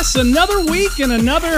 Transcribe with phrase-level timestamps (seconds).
[0.00, 1.56] Yes, another week and another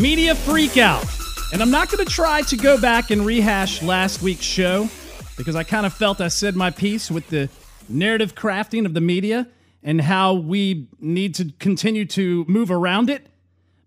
[0.00, 1.52] media freakout.
[1.52, 4.88] And I'm not going to try to go back and rehash last week's show
[5.36, 7.48] because I kind of felt I said my piece with the
[7.88, 9.48] narrative crafting of the media
[9.82, 13.26] and how we need to continue to move around it.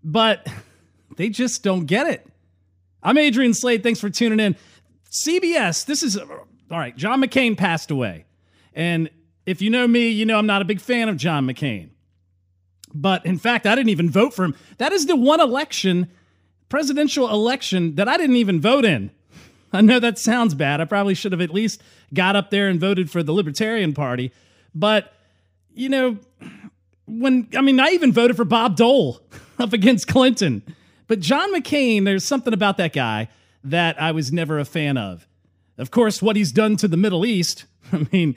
[0.04, 0.46] But
[1.16, 2.26] they just don't get it.
[3.02, 3.82] I'm Adrian Slade.
[3.82, 4.54] Thanks for tuning in.
[5.10, 6.94] CBS, this is all right.
[6.94, 8.26] John McCain passed away.
[8.74, 9.08] And
[9.46, 11.88] if you know me, you know I'm not a big fan of John McCain.
[13.00, 14.56] But in fact, I didn't even vote for him.
[14.78, 16.08] That is the one election,
[16.68, 19.12] presidential election, that I didn't even vote in.
[19.72, 20.80] I know that sounds bad.
[20.80, 21.80] I probably should have at least
[22.12, 24.32] got up there and voted for the Libertarian Party.
[24.74, 25.12] But,
[25.72, 26.18] you know,
[27.06, 29.20] when, I mean, I even voted for Bob Dole
[29.60, 30.62] up against Clinton.
[31.06, 33.28] But John McCain, there's something about that guy
[33.62, 35.28] that I was never a fan of.
[35.76, 38.36] Of course, what he's done to the Middle East, I mean,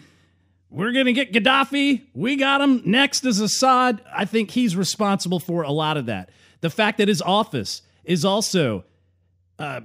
[0.71, 2.01] we're going to get Gaddafi.
[2.13, 2.81] We got him.
[2.85, 4.01] Next is Assad.
[4.15, 6.29] I think he's responsible for a lot of that.
[6.61, 8.85] The fact that his office is also,
[9.59, 9.81] uh,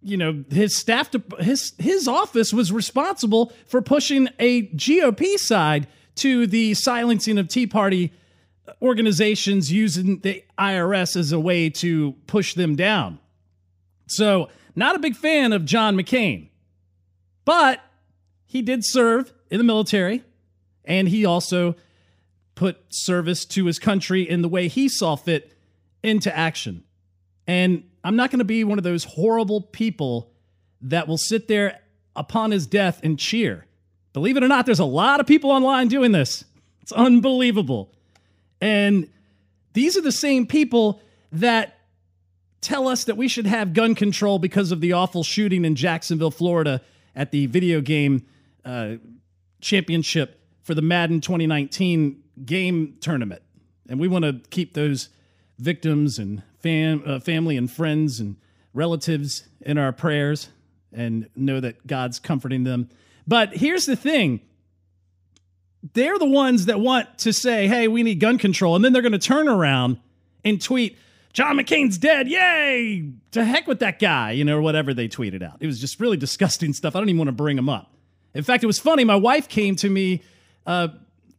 [0.00, 5.86] you know, his staff, to, his his office was responsible for pushing a GOP side
[6.16, 8.10] to the silencing of Tea Party
[8.80, 13.18] organizations using the IRS as a way to push them down.
[14.06, 16.48] So, not a big fan of John McCain,
[17.44, 17.80] but
[18.46, 20.22] he did serve in the military,
[20.84, 21.76] and he also
[22.54, 25.56] put service to his country in the way he saw fit
[26.02, 26.84] into action.
[27.46, 30.30] And I'm not going to be one of those horrible people
[30.82, 31.80] that will sit there
[32.14, 33.66] upon his death and cheer.
[34.12, 36.44] Believe it or not, there's a lot of people online doing this.
[36.82, 37.92] It's unbelievable.
[38.60, 39.08] And
[39.72, 41.00] these are the same people
[41.32, 41.78] that
[42.60, 46.30] tell us that we should have gun control because of the awful shooting in Jacksonville,
[46.30, 46.80] Florida
[47.16, 48.24] at the video game
[48.64, 48.94] uh,
[49.64, 53.42] championship for the Madden 2019 game tournament.
[53.88, 55.08] And we want to keep those
[55.58, 58.36] victims and fam- uh, family and friends and
[58.72, 60.48] relatives in our prayers
[60.92, 62.88] and know that God's comforting them.
[63.26, 64.40] But here's the thing
[65.92, 68.74] they're the ones that want to say, hey, we need gun control.
[68.74, 69.98] And then they're going to turn around
[70.42, 70.98] and tweet,
[71.34, 72.26] John McCain's dead.
[72.26, 73.12] Yay.
[73.32, 75.58] To heck with that guy, you know, or whatever they tweeted out.
[75.60, 76.96] It was just really disgusting stuff.
[76.96, 77.93] I don't even want to bring him up.
[78.34, 79.04] In fact, it was funny.
[79.04, 80.22] My wife came to me
[80.66, 80.88] uh,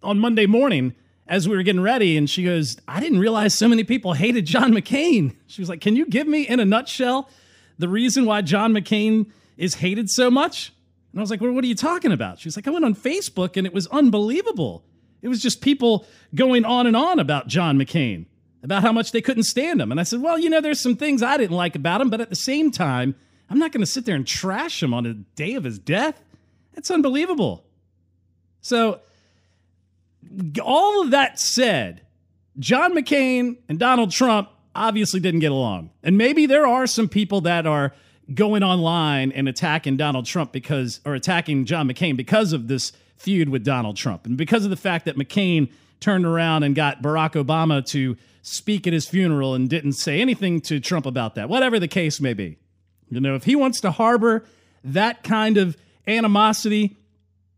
[0.02, 0.96] on Monday morning
[1.28, 4.46] as we were getting ready, and she goes, I didn't realize so many people hated
[4.46, 5.36] John McCain.
[5.48, 7.30] She was like, Can you give me in a nutshell
[7.78, 10.74] the reason why John McCain is hated so much?
[11.12, 12.40] And I was like, Well, what are you talking about?
[12.40, 14.84] She was like, I went on Facebook and it was unbelievable.
[15.22, 18.26] It was just people going on and on about John McCain,
[18.64, 19.92] about how much they couldn't stand him.
[19.92, 22.22] And I said, Well, you know, there's some things I didn't like about him, but
[22.22, 23.16] at the same time,
[23.50, 26.22] I'm not going to sit there and trash him on the day of his death.
[26.76, 27.66] It's unbelievable.
[28.62, 29.00] So,
[30.62, 32.02] all of that said,
[32.60, 35.92] John McCain and Donald Trump obviously didn't get along.
[36.04, 37.94] And maybe there are some people that are
[38.34, 43.50] going online and attacking Donald Trump because, or attacking John McCain because of this feud
[43.50, 44.26] with Donald Trump.
[44.26, 48.86] And because of the fact that McCain turned around and got Barack Obama to speak
[48.88, 52.34] at his funeral and didn't say anything to Trump about that, whatever the case may
[52.34, 52.58] be.
[53.10, 54.46] You know, if he wants to harbor
[54.84, 55.78] that kind of
[56.08, 56.98] animosity,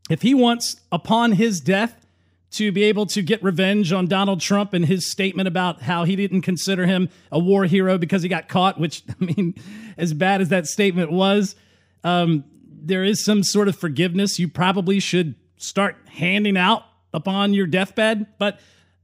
[0.09, 2.06] if he wants upon his death
[2.52, 6.16] to be able to get revenge on Donald Trump and his statement about how he
[6.16, 9.56] didn't consider him a war hero because he got caught, which, I mean,
[9.97, 11.56] as bad as that statement was,
[12.03, 12.46] um,
[12.81, 18.28] there is some sort of forgiveness you probably should start handing out upon your deathbed.
[18.38, 18.59] But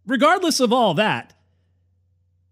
[0.05, 1.33] regardless of all that,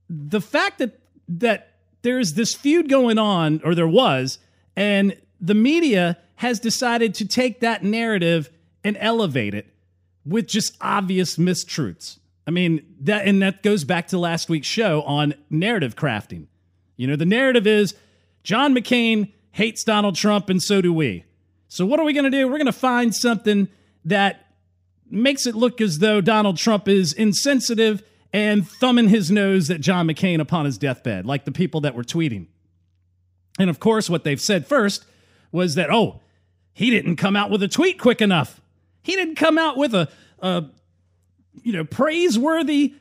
[0.10, 4.40] the fact that that there's this feud going on, or there was,
[4.76, 8.50] and the media has decided to take that narrative
[8.84, 9.72] and elevate it
[10.26, 12.18] with just obvious mistruths.
[12.48, 16.48] I mean, that and that goes back to last week's show on narrative crafting.
[16.98, 17.94] You know, the narrative is
[18.42, 21.26] John McCain hates Donald Trump and so do we.
[21.68, 22.48] So what are we going to do?
[22.48, 23.68] We're going to find something
[24.06, 24.48] that
[25.12, 28.02] makes it look as though Donald Trump is insensitive
[28.34, 32.04] and thumbing his nose at John McCain upon his deathbed, like the people that were
[32.04, 32.48] tweeting.
[33.60, 35.06] And of course, what they've said first
[35.52, 36.22] was that, oh,
[36.74, 38.62] he didn't come out with a tweet quick enough.
[39.04, 40.10] He didn't come out with a,
[40.40, 40.66] a
[41.64, 42.96] you know, praiseworthy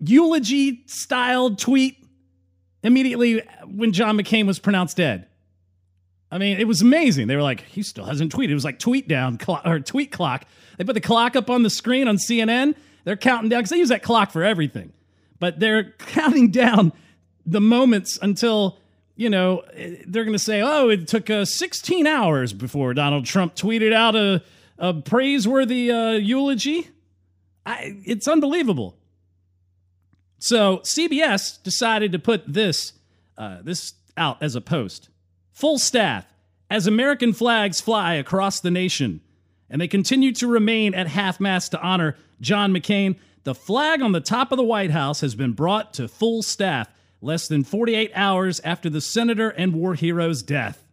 [0.00, 2.04] eulogy style tweet
[2.82, 5.26] immediately when John McCain was pronounced dead.
[6.30, 7.28] I mean, it was amazing.
[7.28, 8.50] They were like, he still hasn't tweeted.
[8.50, 10.44] It was like tweet down or tweet clock.
[10.76, 12.74] They put the clock up on the screen on CNN.
[13.04, 14.92] They're counting down because they use that clock for everything.
[15.38, 16.92] But they're counting down
[17.46, 18.78] the moments until,
[19.16, 19.62] you know,
[20.06, 24.16] they're going to say, oh, it took uh, 16 hours before Donald Trump tweeted out
[24.16, 24.42] a,
[24.78, 26.88] a praiseworthy uh, eulogy.
[27.64, 28.96] I, it's unbelievable.
[30.38, 32.92] So CBS decided to put this
[33.38, 35.08] uh, this out as a post.
[35.52, 36.26] Full staff
[36.70, 39.20] as American flags fly across the nation,
[39.70, 43.16] and they continue to remain at half mast to honor John McCain.
[43.44, 46.88] The flag on the top of the White House has been brought to full staff
[47.24, 50.86] less than 48 hours after the senator and war hero's death.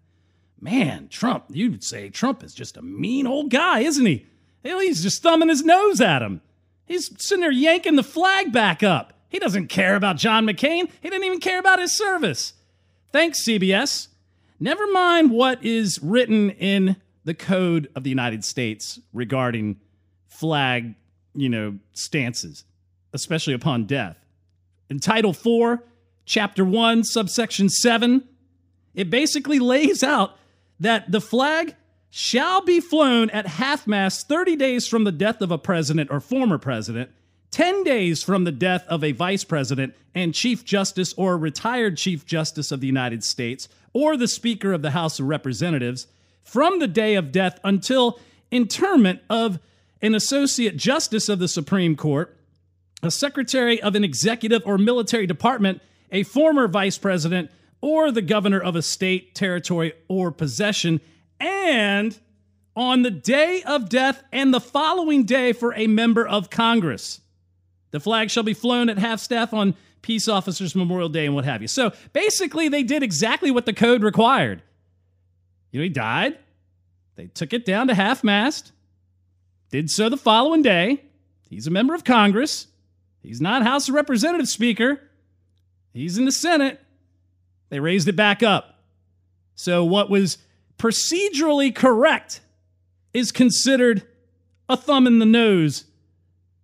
[0.59, 4.25] Man, Trump, you'd say Trump is just a mean old guy, isn't he?
[4.63, 6.41] He's just thumbing his nose at him.
[6.85, 9.13] He's sitting there yanking the flag back up.
[9.27, 10.89] He doesn't care about John McCain.
[11.01, 12.53] He didn't even care about his service.
[13.11, 14.07] Thanks, CBS.
[14.59, 19.79] Never mind what is written in the code of the United States regarding
[20.27, 20.95] flag,
[21.33, 22.65] you know, stances,
[23.13, 24.17] especially upon death.
[24.89, 25.83] In Title 4,
[26.31, 28.23] Chapter 1, subsection 7,
[28.95, 30.37] it basically lays out
[30.79, 31.75] that the flag
[32.09, 36.21] shall be flown at half mast 30 days from the death of a president or
[36.21, 37.09] former president
[37.51, 42.25] 10 days from the death of a vice president and chief justice or retired chief
[42.25, 46.07] justice of the United States or the Speaker of the House of Representatives
[46.45, 48.17] from the day of death until
[48.51, 49.59] interment of
[50.01, 52.37] an associate justice of the Supreme Court,
[53.03, 55.81] a secretary of an executive or military department,
[56.11, 57.49] a former vice president,
[57.81, 61.01] or the governor of a state, territory, or possession,
[61.39, 62.19] and
[62.75, 67.21] on the day of death and the following day for a member of Congress.
[67.91, 71.45] The flag shall be flown at half staff on Peace Officers Memorial Day and what
[71.45, 71.67] have you.
[71.67, 74.61] So basically, they did exactly what the code required.
[75.71, 76.37] You know, he died.
[77.15, 78.71] They took it down to half mast,
[79.69, 81.03] did so the following day.
[81.49, 82.67] He's a member of Congress.
[83.21, 85.01] He's not House of Representatives Speaker.
[85.93, 86.79] He's in the Senate.
[87.69, 88.79] They raised it back up.
[89.55, 90.38] So, what was
[90.77, 92.41] procedurally correct
[93.13, 94.03] is considered
[94.67, 95.85] a thumb in the nose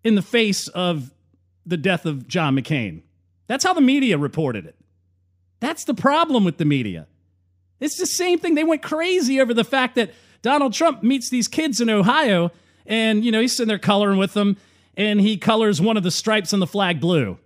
[0.04, 1.12] in the face of
[1.66, 3.02] the death of John McCain.
[3.48, 4.76] That's how the media reported it.
[5.60, 7.08] That's the problem with the media.
[7.80, 8.56] It's the same thing.
[8.56, 12.52] They went crazy over the fact that Donald Trump meets these kids in Ohio
[12.86, 14.58] and, you know, he's sitting there coloring with them
[14.96, 17.38] and he colors one of the stripes on the flag blue.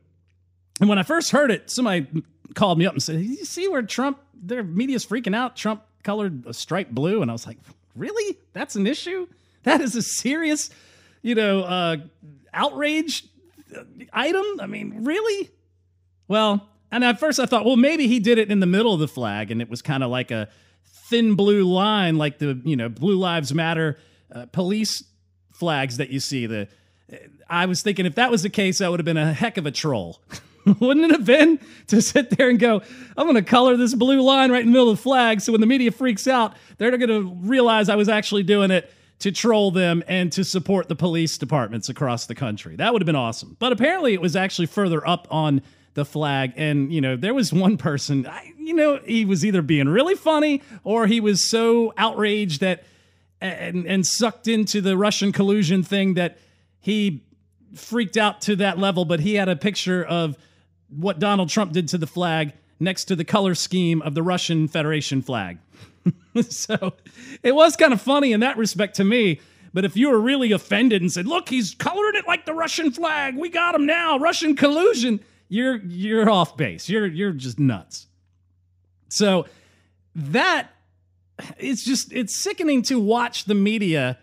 [0.81, 2.07] And when I first heard it, somebody
[2.55, 5.55] called me up and said, You see where Trump, their media's freaking out?
[5.55, 7.21] Trump colored a stripe blue.
[7.21, 7.57] And I was like,
[7.95, 8.37] Really?
[8.53, 9.27] That's an issue?
[9.63, 10.71] That is a serious,
[11.21, 11.97] you know, uh,
[12.51, 13.25] outrage
[14.11, 14.43] item?
[14.59, 15.51] I mean, really?
[16.27, 18.99] Well, and at first I thought, well, maybe he did it in the middle of
[18.99, 20.49] the flag and it was kind of like a
[21.09, 23.99] thin blue line, like the, you know, Blue Lives Matter
[24.33, 25.03] uh, police
[25.53, 26.47] flags that you see.
[26.47, 26.67] The
[27.49, 29.65] I was thinking if that was the case, that would have been a heck of
[29.65, 30.21] a troll.
[30.79, 32.81] Wouldn't it have been to sit there and go,
[33.17, 35.51] I'm going to color this blue line right in the middle of the flag so
[35.51, 39.31] when the media freaks out, they're going to realize I was actually doing it to
[39.31, 42.75] troll them and to support the police departments across the country.
[42.75, 43.55] That would have been awesome.
[43.59, 45.61] But apparently, it was actually further up on
[45.93, 46.53] the flag.
[46.57, 50.15] And, you know, there was one person, I, you know, he was either being really
[50.15, 52.83] funny or he was so outraged that
[53.41, 56.37] and, and sucked into the Russian collusion thing that
[56.79, 57.23] he
[57.75, 59.05] freaked out to that level.
[59.05, 60.37] But he had a picture of
[60.95, 64.67] what Donald Trump did to the flag next to the color scheme of the Russian
[64.67, 65.57] Federation flag.
[66.49, 66.93] so
[67.43, 69.39] it was kind of funny in that respect to me.
[69.73, 72.91] But if you were really offended and said, "Look, he's colored it like the Russian
[72.91, 73.37] flag.
[73.37, 74.17] We got him now.
[74.17, 76.87] Russian collusion." You're you're off base.
[76.87, 78.07] You're you're just nuts.
[79.09, 79.47] So
[80.15, 80.69] that
[81.57, 84.17] it's just it's sickening to watch the media,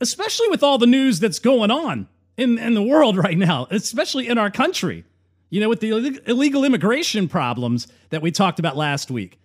[0.00, 2.06] especially with all the news that's going on
[2.36, 5.04] in in the world right now, especially in our country.
[5.52, 5.90] You know, with the
[6.26, 9.38] illegal immigration problems that we talked about last week.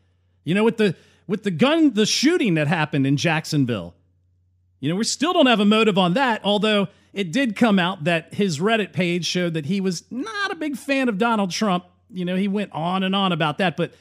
[0.45, 0.95] You know, with the
[1.27, 3.93] with the gun, the shooting that happened in Jacksonville.
[4.79, 8.05] You know, we still don't have a motive on that, although it did come out
[8.05, 11.83] that his Reddit page showed that he was not a big fan of Donald Trump.
[12.09, 13.91] You know, he went on and on about that, but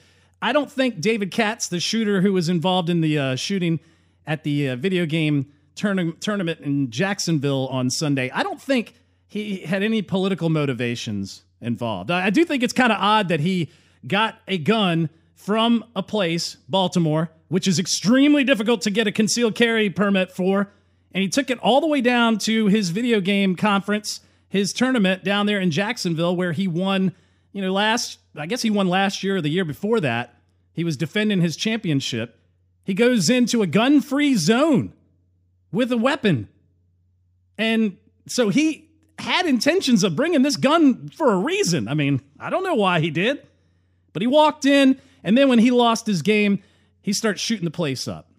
[0.41, 3.81] I don't think David Katz, the shooter who was involved in the uh, shooting
[4.29, 8.95] at the uh, video game tourna- tournament in Jacksonville on Sunday, I don't think
[9.27, 12.11] he had any political motivations involved.
[12.11, 13.71] I, do think it's kind of odd that he
[14.07, 19.55] got a gun from a place, Baltimore, which is extremely difficult to get a concealed
[19.55, 20.73] carry permit for.
[21.13, 25.25] And he took it all the way down to his video game conference his tournament
[25.25, 27.13] down there in Jacksonville where he won,
[27.53, 30.41] you know, last, I guess he won last year or the year before that.
[30.73, 32.39] He was defending his championship.
[32.85, 34.93] He goes into a gun free zone
[35.73, 36.49] with a weapon.
[37.59, 37.97] And
[38.27, 38.86] so he
[39.27, 41.89] had intentions of bringing this gun for a reason.
[41.89, 43.47] I mean, I don't know why he did,
[44.13, 45.01] but he walked in.
[45.23, 46.63] And then when he lost his game,
[47.03, 48.31] he starts shooting the place up.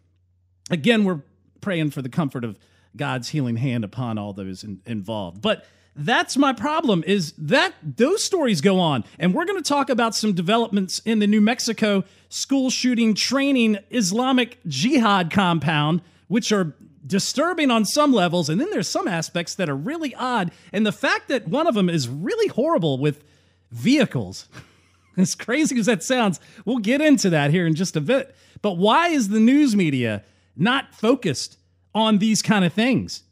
[0.72, 1.22] Again, we're
[1.62, 2.58] praying for the comfort of
[2.96, 5.42] God's healing hand upon all those in, involved.
[5.42, 5.66] But
[5.98, 10.16] that's my problem is that those stories go on and we're going to talk about
[10.16, 16.76] some developments in the new mexico school shooting training islamic jihad compound which are
[17.08, 20.92] disturbing on some levels and then there's some aspects that are really odd and the
[20.92, 23.24] fact that one of them is really horrible with
[23.72, 24.48] vehicles
[25.18, 28.74] as crazy as that sounds we'll get into that here in just a bit but
[28.74, 30.24] why is the news media
[30.56, 31.58] not focused
[31.96, 33.24] on these kind of things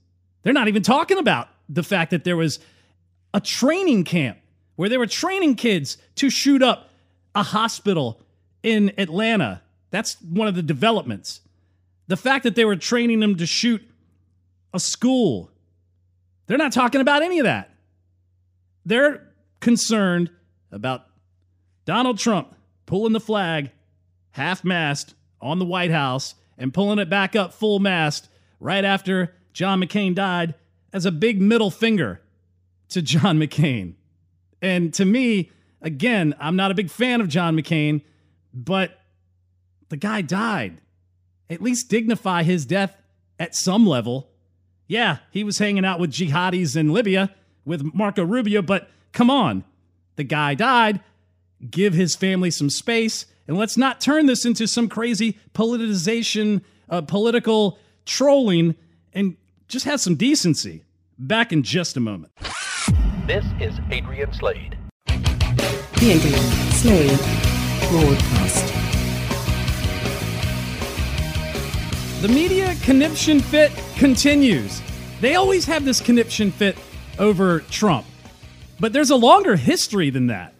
[0.44, 2.60] they're not even talking about the fact that there was
[3.34, 4.38] a training camp
[4.76, 6.90] where they were training kids to shoot up
[7.34, 8.22] a hospital
[8.64, 9.62] in Atlanta.
[9.92, 11.42] That's one of the developments.
[12.08, 13.82] The fact that they were training them to shoot
[14.74, 15.52] a school.
[16.48, 17.72] They're not talking about any of that.
[18.86, 19.28] They're
[19.60, 20.30] concerned
[20.72, 21.08] about
[21.86, 23.72] Donald Trump pulling the flag
[24.32, 29.34] half mast on the White House and pulling it back up full mast right after
[29.54, 30.56] John McCain died
[30.94, 32.22] as a big middle finger
[32.90, 33.96] to John McCain.
[34.62, 38.02] And to me, again, I'm not a big fan of John McCain,
[38.54, 39.00] but
[39.90, 40.82] the guy died.
[41.50, 42.98] At least dignify his death
[43.40, 44.30] at some level.
[44.88, 47.34] Yeah, he was hanging out with jihadis in Libya
[47.66, 49.64] with Marco Rubio, but come on.
[50.16, 51.02] The guy died.
[51.70, 53.26] Give his family some space.
[53.48, 58.76] And let's not turn this into some crazy politicization, uh, political trolling,
[59.14, 59.38] and
[59.68, 60.84] just have some decency.
[61.18, 62.34] Back in just a moment.
[63.26, 64.78] This is Adrian Slade.
[65.08, 67.20] The Adrian Slade
[67.90, 68.75] Broadcast.
[72.22, 74.82] The media conniption fit continues.
[75.22, 76.78] They always have this conniption fit
[77.20, 78.06] over Trump.
[78.80, 80.54] But there's a longer history than that.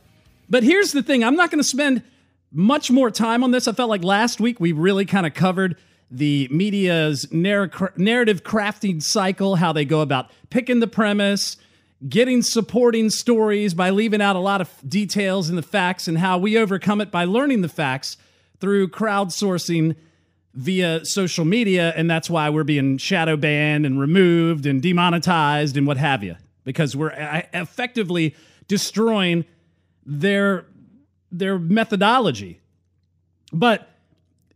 [0.50, 2.04] But here's the thing I'm not going to spend
[2.52, 3.68] much more time on this.
[3.68, 5.78] I felt like last week we really kind of covered
[6.12, 11.58] the media's narrative crafting cycle, how they go about picking the premise,
[12.08, 16.38] getting supporting stories by leaving out a lot of details and the facts, and how
[16.38, 18.18] we overcome it by learning the facts
[18.60, 19.96] through crowdsourcing
[20.56, 21.94] via social media.
[21.96, 26.36] And that's why we're being shadow banned and removed and demonetized and what have you,
[26.64, 28.36] because we're uh, effectively
[28.68, 29.46] destroying
[30.06, 30.66] their,
[31.32, 32.62] their methodology.
[33.52, 33.90] But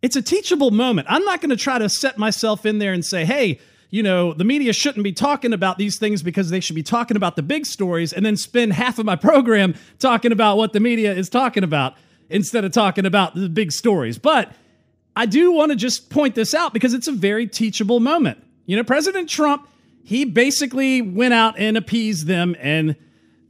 [0.02, 1.08] it's a teachable moment.
[1.10, 4.34] I'm not going to try to set myself in there and say, hey, you know,
[4.34, 7.44] the media shouldn't be talking about these things because they should be talking about the
[7.44, 11.28] big stories and then spend half of my program talking about what the media is
[11.28, 11.96] talking about
[12.30, 14.20] instead of talking about the big stories.
[14.20, 14.54] But
[15.20, 18.42] I do want to just point this out because it's a very teachable moment.
[18.66, 19.68] You know, President Trump,
[20.02, 22.96] he basically went out and appeased them and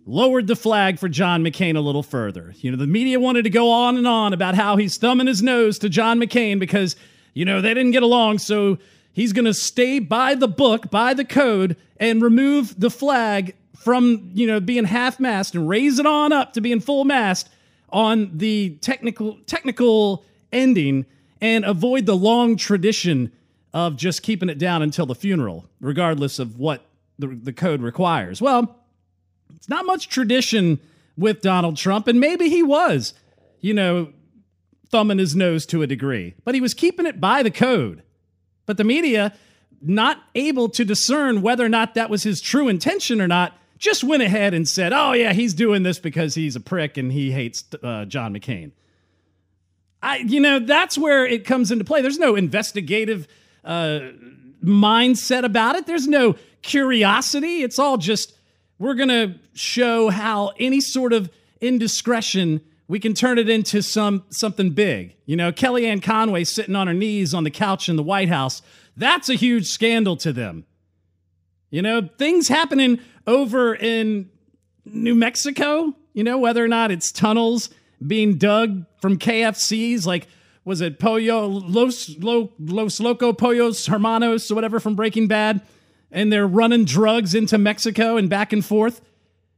[0.08, 2.56] lowered the flag for John McCain a little further.
[2.58, 5.44] You know, the media wanted to go on and on about how he's thumbing his
[5.44, 6.96] nose to John McCain because,
[7.36, 8.40] you know, they didn't get along.
[8.40, 8.80] So
[9.14, 14.32] he's going to stay by the book, by the code, and remove the flag from,
[14.34, 17.48] you know, being half mast and raise it on up to being full mast
[17.90, 21.06] on the technical technical ending
[21.41, 23.31] and avoid the long tradition
[23.74, 26.86] of just keeping it down until the funeral, regardless of what
[27.17, 28.41] the, the code requires.
[28.41, 28.77] Well,
[29.55, 30.79] it's not much tradition
[31.17, 33.13] with Donald Trump, and maybe he was,
[33.60, 34.13] you know,
[34.89, 38.03] thumbing his nose to a degree, but he was keeping it by the code.
[38.65, 39.34] But the media,
[39.81, 44.03] not able to discern whether or not that was his true intention or not, just
[44.03, 47.31] went ahead and said, oh, yeah, he's doing this because he's a prick and he
[47.31, 48.72] hates uh, John McCain.
[50.01, 52.01] I, you know, that's where it comes into play.
[52.01, 53.27] There's no investigative
[53.65, 54.00] uh,
[54.63, 55.86] mindset about it.
[55.86, 57.63] There's no curiosity.
[57.63, 58.34] It's all just
[58.77, 61.29] we're going to show how any sort of
[61.60, 65.15] indiscretion we can turn it into some something big.
[65.25, 68.62] You know, Kellyanne Conway sitting on her knees on the couch in the White House.
[68.98, 70.65] That's a huge scandal to them.
[71.70, 74.29] You know, things happening over in
[74.86, 77.70] New Mexico, you know, whether or not it's tunnels
[78.06, 80.27] being dug from KFCs like
[80.65, 85.62] was it Pollo Los, Los Loco Pollos Hermanos or whatever from Breaking Bad?
[86.12, 89.01] and they're running drugs into Mexico and back and forth.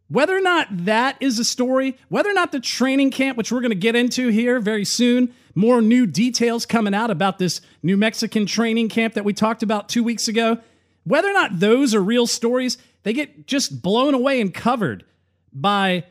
[0.09, 3.61] Whether or not that is a story, whether or not the training camp, which we're
[3.61, 7.95] going to get into here very soon, more new details coming out about this New
[7.95, 10.57] Mexican training camp that we talked about two weeks ago,
[11.05, 15.05] whether or not those are real stories, they get just blown away and covered
[15.53, 16.03] by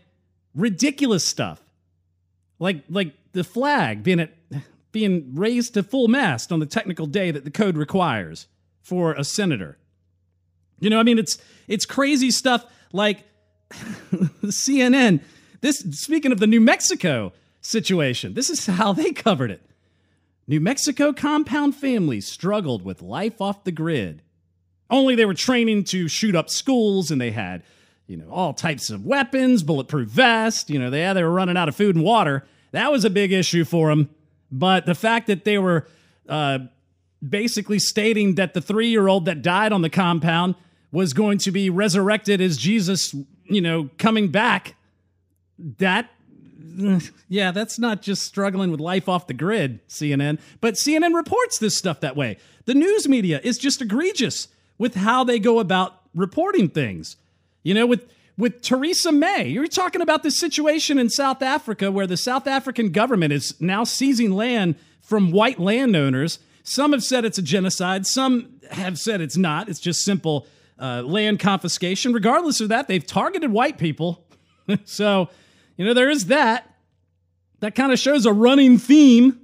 [0.55, 1.61] ridiculous stuff.
[2.61, 4.33] Like like the flag being at,
[4.93, 8.47] being raised to full mast on the technical day that the code requires
[8.81, 9.79] for a senator.
[10.79, 13.25] You know, I mean it's it's crazy stuff like
[13.73, 15.23] CNN.
[15.61, 19.63] This speaking of the New Mexico situation, this is how they covered it.
[20.47, 24.23] New Mexico compound families struggled with life off the grid.
[24.89, 27.63] Only they were training to shoot up schools and they had,
[28.11, 30.69] you know, all types of weapons, bulletproof vest.
[30.69, 32.45] You know, they, yeah, they were running out of food and water.
[32.73, 34.11] That was a big issue for them.
[34.51, 35.87] But the fact that they were
[36.29, 36.59] uh,
[37.27, 40.57] basically stating that the three year old that died on the compound
[40.91, 43.15] was going to be resurrected as Jesus,
[43.45, 44.75] you know, coming back,
[45.79, 46.11] that
[47.29, 50.41] yeah, that's not just struggling with life off the grid, CNN.
[50.61, 52.39] But CNN reports this stuff that way.
[52.65, 54.49] The news media is just egregious
[54.79, 57.17] with how they go about reporting things.
[57.63, 62.07] You know, with with Theresa May, you're talking about this situation in South Africa where
[62.07, 66.39] the South African government is now seizing land from white landowners.
[66.63, 68.07] Some have said it's a genocide.
[68.07, 69.69] Some have said it's not.
[69.69, 70.47] It's just simple
[70.79, 72.13] uh, land confiscation.
[72.13, 74.25] Regardless of that, they've targeted white people.
[74.85, 75.29] so,
[75.77, 76.67] you know, there is that.
[77.59, 79.39] That kind of shows a running theme.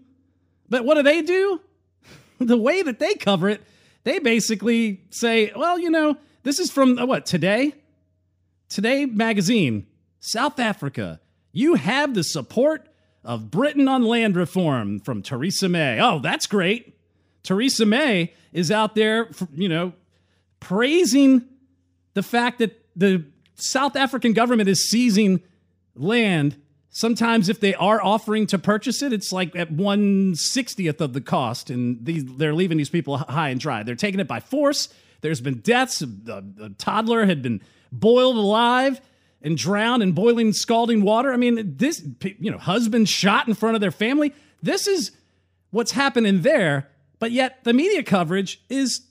[0.71, 1.61] But what do they do?
[2.39, 3.63] the way that they cover it
[4.07, 7.75] they basically say, well, you know, this is from uh, what, today?
[8.69, 9.87] Today magazine,
[10.21, 11.21] South Africa.
[11.53, 12.89] You have the support
[13.25, 16.01] of Britain on land reform from Theresa May.
[16.01, 16.99] Oh, that's great.
[17.43, 19.93] Theresa May is out there, you know,
[20.61, 21.45] praising
[22.15, 25.41] the fact that the South African government is seizing
[25.95, 26.57] land
[26.97, 31.21] Sometimes, if they are offering to purchase it, it's like at one sixtieth of the
[31.21, 33.83] cost, and they're leaving these people high and dry.
[33.83, 34.89] They're taking it by force.
[35.21, 36.01] There's been deaths.
[36.01, 37.61] A, a toddler had been
[38.01, 39.01] boiled alive
[39.43, 41.33] and drowned in boiling, scalding water.
[41.33, 42.05] I mean, this,
[42.39, 44.33] you know, husband shot in front of their family.
[44.63, 45.13] This is
[45.71, 49.03] what's happening there, but yet the media coverage is,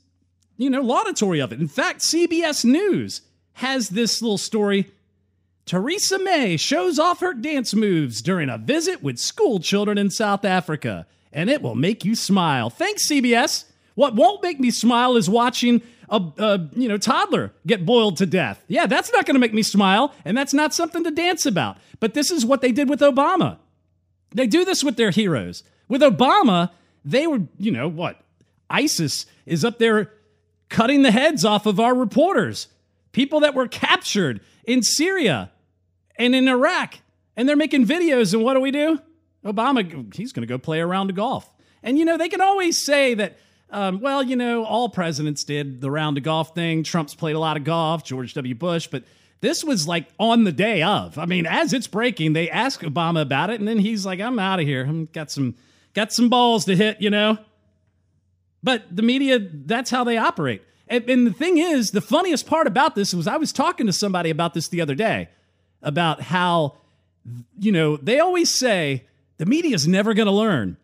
[0.58, 1.60] you know, laudatory of it.
[1.60, 3.22] In fact, CBS News
[3.54, 4.92] has this little story
[5.66, 10.46] Theresa May shows off her dance moves during a visit with school children in South
[10.46, 12.70] Africa, and it will make you smile.
[12.70, 13.66] Thanks, CBS.
[13.96, 18.26] What won't make me smile is watching a, a you know toddler get boiled to
[18.26, 18.64] death.
[18.68, 21.78] Yeah, that's not going to make me smile, and that's not something to dance about.
[22.00, 23.58] But this is what they did with Obama.
[24.32, 25.64] They do this with their heroes.
[25.88, 26.72] With Obama,
[27.04, 28.20] they were, you know, what?
[28.70, 30.12] ISIS is up there
[30.70, 32.68] cutting the heads off of our reporters,
[33.12, 35.52] people that were captured in Syria
[36.18, 36.96] and in Iraq.
[37.38, 38.34] And they're making videos.
[38.34, 39.00] And what do we do?
[39.46, 41.50] Obama, he's going to go play around round of golf.
[41.84, 43.38] And, you know, they can always say that,
[43.70, 46.84] um, well, you know, all presidents did the round of golf thing.
[46.84, 48.56] Trump's played a lot of golf, George W.
[48.56, 49.04] Bush, but
[49.42, 51.18] this was like on the day of.
[51.18, 54.40] I mean, as it's breaking, they ask Obama about it, and then he's like, I'm
[54.40, 54.86] out of here.
[54.86, 55.56] I'm got some
[55.94, 57.38] got some balls to hit, you know.
[58.64, 60.64] But the media, that's how they operate.
[60.88, 63.94] And, and the thing is, the funniest part about this was I was talking to
[63.94, 65.30] somebody about this the other day
[65.82, 66.76] about how,
[67.60, 69.04] you know, they always say
[69.38, 70.78] the media is never going to learn.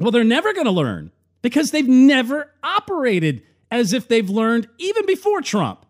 [0.00, 5.06] Well, they're never going to learn because they've never operated as if they've learned even
[5.06, 5.84] before Trump.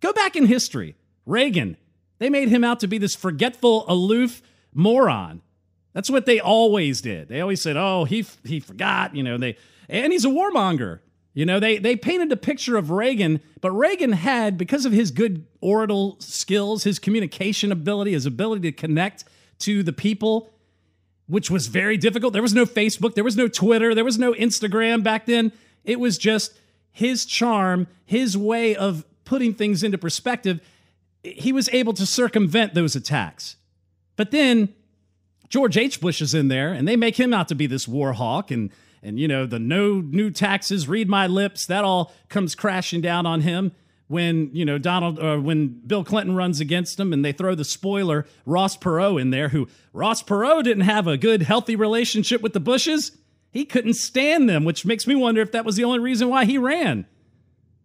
[0.00, 0.96] Go back in history.
[1.26, 1.76] Reagan,
[2.18, 4.42] they made him out to be this forgetful, aloof
[4.74, 5.42] moron.
[5.92, 7.28] That's what they always did.
[7.28, 9.36] They always said, "Oh, he he forgot," you know.
[9.36, 9.56] They
[9.88, 11.00] and he's a warmonger.
[11.32, 15.12] You know, they, they painted a picture of Reagan, but Reagan had, because of his
[15.12, 19.24] good oral skills, his communication ability, his ability to connect
[19.60, 20.50] to the people,
[21.30, 22.32] which was very difficult.
[22.32, 25.52] There was no Facebook, there was no Twitter, there was no Instagram back then.
[25.84, 26.58] It was just
[26.90, 30.60] his charm, his way of putting things into perspective.
[31.22, 33.56] He was able to circumvent those attacks.
[34.16, 34.74] But then
[35.48, 36.00] George H.
[36.00, 38.70] Bush is in there, and they make him out to be this war hawk and
[39.02, 43.24] and you know the no new taxes read my lips that all comes crashing down
[43.24, 43.72] on him
[44.10, 47.64] when you know Donald uh, when Bill Clinton runs against him and they throw the
[47.64, 52.52] spoiler Ross Perot in there who Ross Perot didn't have a good healthy relationship with
[52.52, 53.12] the Bushes.
[53.52, 56.44] He couldn't stand them which makes me wonder if that was the only reason why
[56.44, 57.06] he ran.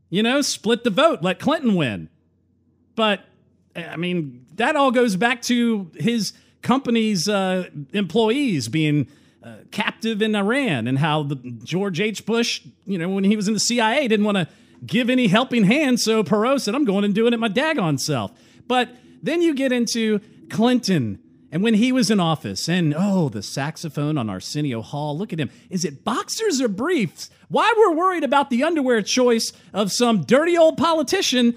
[0.10, 2.10] You know split the vote let Clinton win.
[2.96, 3.22] But
[3.76, 6.34] I mean that all goes back to his
[6.64, 9.08] company's uh, employees being
[9.44, 12.26] uh, captive in Iran and how the George H.
[12.26, 14.48] Bush, you know, when he was in the CIA, didn't want to
[14.86, 16.00] give any helping hand.
[16.00, 18.32] So Perot said, I'm going and doing it my daggone self.
[18.68, 18.90] But
[19.22, 21.20] then you get into Clinton
[21.56, 25.40] and when he was in office, and oh, the saxophone on Arsenio Hall, look at
[25.40, 25.50] him.
[25.70, 27.30] Is it boxers or briefs?
[27.48, 31.56] Why we're worried about the underwear choice of some dirty old politician,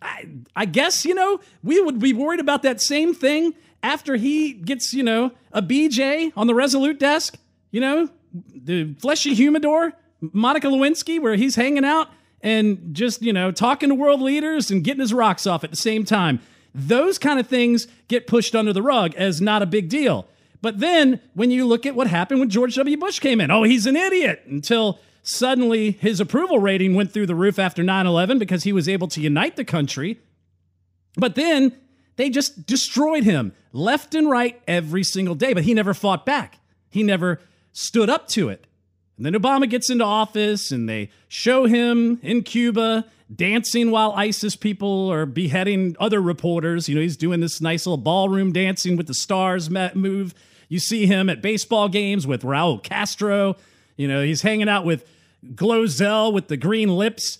[0.00, 4.54] I, I guess, you know, we would be worried about that same thing after he
[4.54, 7.36] gets, you know, a BJ on the Resolute desk,
[7.70, 12.08] you know, the fleshy humidor, Monica Lewinsky, where he's hanging out
[12.44, 15.76] and just, you know, talking to world leaders and getting his rocks off at the
[15.76, 16.40] same time.
[16.74, 20.28] Those kind of things get pushed under the rug as not a big deal.
[20.60, 22.96] But then when you look at what happened when George W.
[22.98, 27.34] Bush came in, oh, he's an idiot until suddenly his approval rating went through the
[27.34, 30.20] roof after 9 11 because he was able to unite the country.
[31.16, 31.72] But then
[32.16, 35.54] they just destroyed him left and right every single day.
[35.54, 36.58] But he never fought back,
[36.90, 37.40] he never
[37.72, 38.66] stood up to it.
[39.16, 44.56] And then Obama gets into office and they show him in Cuba dancing while ISIS
[44.56, 46.88] people are beheading other reporters.
[46.88, 50.34] You know, he's doing this nice little ballroom dancing with the stars move.
[50.68, 53.56] You see him at baseball games with Raul Castro.
[53.96, 55.08] You know, he's hanging out with
[55.54, 57.38] Glozell with the green lips,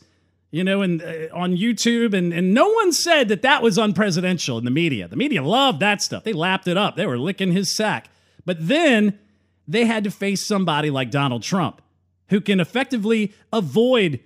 [0.51, 4.59] you know, and uh, on YouTube, and and no one said that that was unpresidential
[4.59, 5.09] in the media.
[5.09, 6.23] The media loved that stuff.
[6.23, 6.97] They lapped it up.
[6.97, 8.09] They were licking his sack.
[8.45, 9.19] But then
[9.66, 11.81] they had to face somebody like Donald Trump,
[12.29, 14.20] who can effectively avoid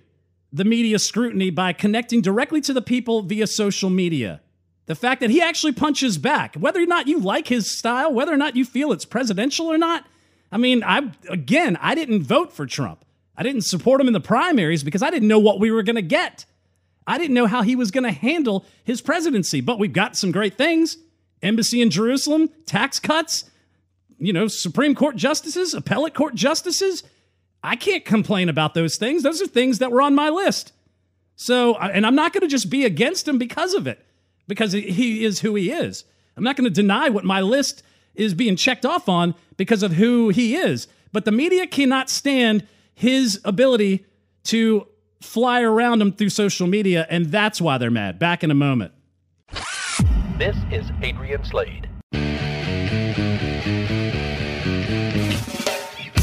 [0.51, 4.41] the media scrutiny by connecting directly to the people via social media.
[4.87, 8.33] The fact that he actually punches back, whether or not you like his style, whether
[8.33, 10.05] or not you feel it's presidential or not.
[10.51, 13.05] I mean, I again, I didn't vote for Trump.
[13.37, 15.95] I didn't support him in the primaries because I didn't know what we were going
[15.95, 16.45] to get.
[17.05, 20.31] I didn't know how he was going to handle his presidency, but we've got some
[20.31, 20.97] great things.
[21.41, 23.45] Embassy in Jerusalem, tax cuts,
[24.19, 27.03] you know, Supreme Court justices, appellate court justices.
[27.63, 29.23] I can't complain about those things.
[29.23, 30.73] Those are things that were on my list.
[31.35, 34.05] So, and I'm not going to just be against him because of it,
[34.47, 36.03] because he is who he is.
[36.35, 37.83] I'm not going to deny what my list
[38.15, 40.87] is being checked off on because of who he is.
[41.11, 44.05] But the media cannot stand his ability
[44.45, 44.87] to
[45.21, 48.19] fly around him through social media, and that's why they're mad.
[48.19, 48.93] Back in a moment.
[50.37, 51.88] This is Adrian Slade.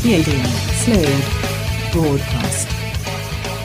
[0.07, 1.25] Slade
[1.91, 2.69] Broadcast.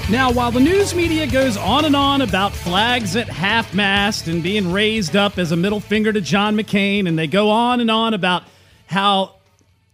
[0.09, 4.41] Now, while the news media goes on and on about flags at half mast and
[4.41, 7.91] being raised up as a middle finger to John McCain, and they go on and
[7.91, 8.41] on about
[8.87, 9.35] how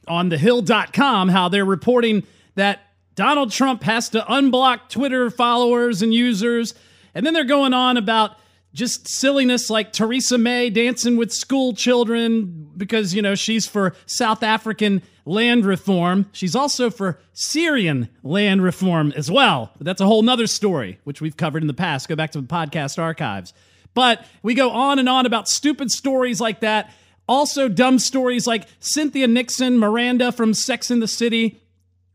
[0.08, 2.24] on thehill.com, how they're reporting
[2.56, 2.80] that
[3.16, 6.74] Donald Trump has to unblock Twitter followers and users.
[7.14, 8.38] And then they're going on about
[8.74, 14.44] just silliness like Theresa May dancing with school children because, you know, she's for South
[14.44, 16.26] African land reform.
[16.32, 19.72] She's also for Syrian land reform as well.
[19.78, 22.08] But that's a whole nother story, which we've covered in the past.
[22.08, 23.54] Go back to the podcast archives.
[23.94, 26.92] But we go on and on about stupid stories like that.
[27.28, 31.62] Also, dumb stories like Cynthia Nixon, Miranda from Sex in the City,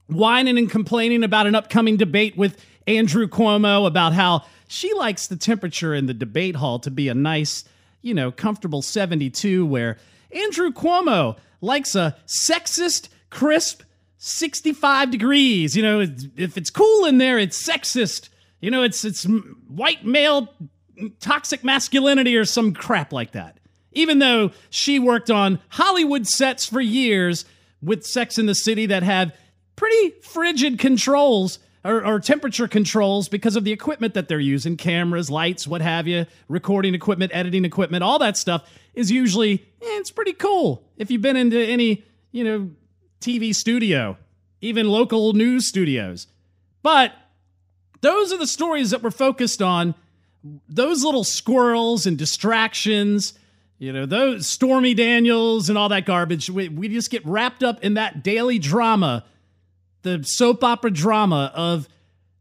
[0.06, 5.36] whining and complaining about an upcoming debate with Andrew Cuomo about how she likes the
[5.36, 7.64] temperature in the debate hall to be a nice,
[8.00, 9.98] you know, comfortable 72, where
[10.30, 13.82] Andrew Cuomo likes a sexist, crisp
[14.18, 15.74] 65 degrees.
[15.74, 16.00] You know,
[16.36, 18.28] if it's cool in there, it's sexist.
[18.60, 20.52] You know, it's it's white male
[21.20, 23.58] toxic masculinity or some crap like that.
[23.92, 27.44] Even though she worked on Hollywood sets for years
[27.82, 29.34] with Sex in the City that have
[29.76, 35.30] pretty frigid controls or, or, temperature controls because of the equipment that they're using cameras,
[35.30, 40.10] lights, what have you, recording equipment, editing equipment, all that stuff is usually, eh, it's
[40.10, 40.84] pretty cool.
[40.96, 42.70] If you've been into any, you know,
[43.20, 44.16] TV studio,
[44.60, 46.26] even local news studios.
[46.82, 47.12] But
[48.00, 49.94] those are the stories that we're focused on.
[50.68, 53.34] Those little squirrels and distractions,
[53.78, 56.50] you know, those Stormy Daniels and all that garbage.
[56.50, 59.24] We, we just get wrapped up in that daily drama
[60.02, 61.88] the soap opera drama of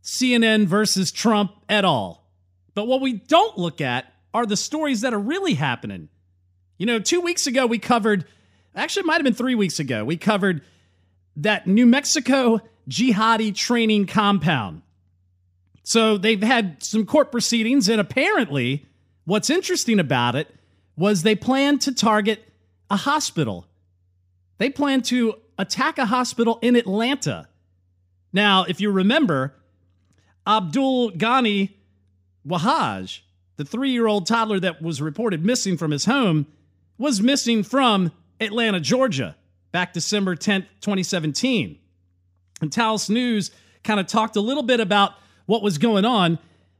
[0.03, 2.29] CNN versus Trump at all.
[2.73, 6.09] But what we don't look at are the stories that are really happening.
[6.77, 8.25] You know, two weeks ago, we covered,
[8.75, 10.61] actually, it might have been three weeks ago, we covered
[11.35, 14.81] that New Mexico jihadi training compound.
[15.83, 18.85] So they've had some court proceedings, and apparently,
[19.25, 20.53] what's interesting about it
[20.95, 22.43] was they plan to target
[22.89, 23.67] a hospital.
[24.57, 27.47] They plan to attack a hospital in Atlanta.
[28.33, 29.53] Now, if you remember,
[30.47, 31.71] Abdul Ghani
[32.47, 33.19] Wahhaj,
[33.57, 36.47] the three year old toddler that was reported missing from his home,
[36.97, 39.35] was missing from Atlanta, Georgia,
[39.71, 41.77] back December 10th, 2017.
[42.61, 43.51] And Taos News
[43.83, 45.13] kind of talked a little bit about
[45.45, 46.39] what was going on.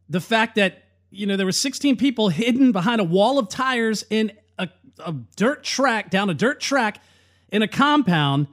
[0.10, 4.04] The fact that, you know, there were 16 people hidden behind a wall of tires
[4.10, 7.02] in a, a dirt track, down a dirt track
[7.52, 8.48] in a compound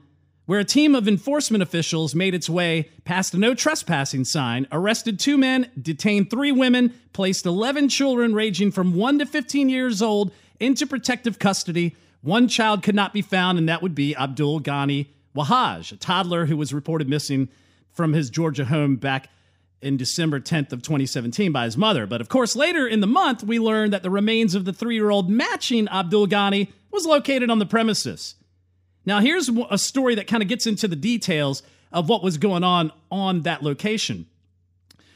[0.49, 5.19] where a team of enforcement officials made its way past a no trespassing sign, arrested
[5.19, 10.31] two men, detained three women, placed 11 children ranging from 1 to 15 years old
[10.59, 11.95] into protective custody.
[12.23, 16.47] One child could not be found, and that would be Abdul Ghani Wahhaj, a toddler
[16.47, 17.49] who was reported missing
[17.91, 19.29] from his Georgia home back
[19.83, 22.07] in December 10th of 2017 by his mother.
[22.07, 25.29] But of course, later in the month, we learned that the remains of the three-year-old
[25.29, 28.33] matching Abdul Ghani was located on the premises.
[29.05, 32.63] Now, here's a story that kind of gets into the details of what was going
[32.63, 34.27] on on that location.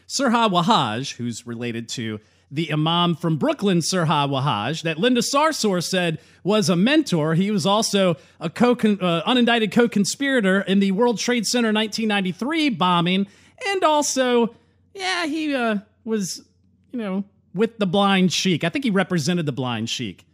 [0.08, 2.19] Siraj Wahhaj, who's related to
[2.52, 7.34] the imam from Brooklyn, Siraj Wahhaj, that Linda Sarsour said was a mentor.
[7.34, 13.28] He was also a co- uh, unindicted co-conspirator in the World Trade Center 1993 bombing,
[13.67, 14.56] and also,
[14.93, 16.43] yeah, he uh, was,
[16.91, 17.24] you know,
[17.56, 18.63] with the blind sheik.
[18.63, 20.26] I think he represented the blind sheik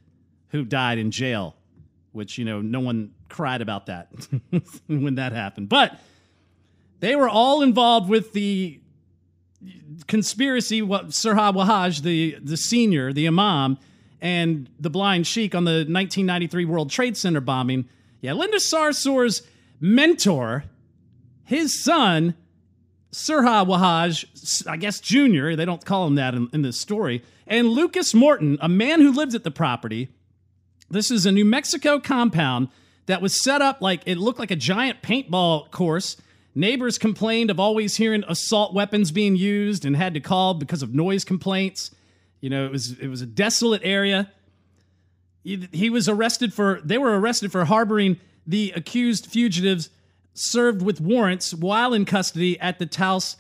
[0.50, 1.56] who died in jail,
[2.12, 4.10] which, you know, no one cried about that
[4.88, 5.70] when that happened.
[5.70, 6.00] But
[7.00, 8.80] they were all involved with the
[10.08, 13.78] conspiracy, what Siraj Wahhaj, the, the senior, the imam,
[14.22, 17.88] and the blind sheik on the 1993 World Trade Center bombing.
[18.22, 19.44] Yeah, Linda Sarsour's
[19.80, 20.66] mentor,
[21.44, 22.36] his son,
[23.12, 27.68] Siraj Wahhaj, I guess Jr., they don't call him that in, in this story, and
[27.70, 30.10] Lucas Morton, a man who lived at the property.
[30.90, 32.70] This is a New Mexico compound
[33.10, 36.16] that was set up like it looked like a giant paintball course.
[36.54, 40.94] Neighbors complained of always hearing assault weapons being used and had to call because of
[40.94, 41.90] noise complaints.
[42.40, 44.32] You know, it was it was a desolate area.
[45.44, 49.90] He, was arrested for they were arrested for harboring the accused fugitives
[50.36, 53.38] served with warrants while in custody at the Taos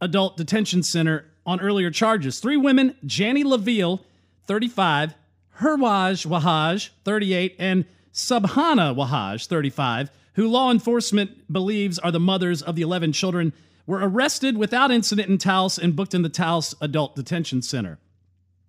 [0.00, 2.40] Adult Detention Center on earlier charges.
[2.40, 4.00] Three women, Jany Leveille,
[4.46, 5.14] 35,
[5.58, 12.76] Herwaj Wahhaj, 38, and Subhana Wahhaj, 35, who law enforcement believes are the mothers of
[12.76, 13.52] the 11 children,
[13.86, 17.98] were arrested without incident in Taos and booked in the Taos Adult Detention Center.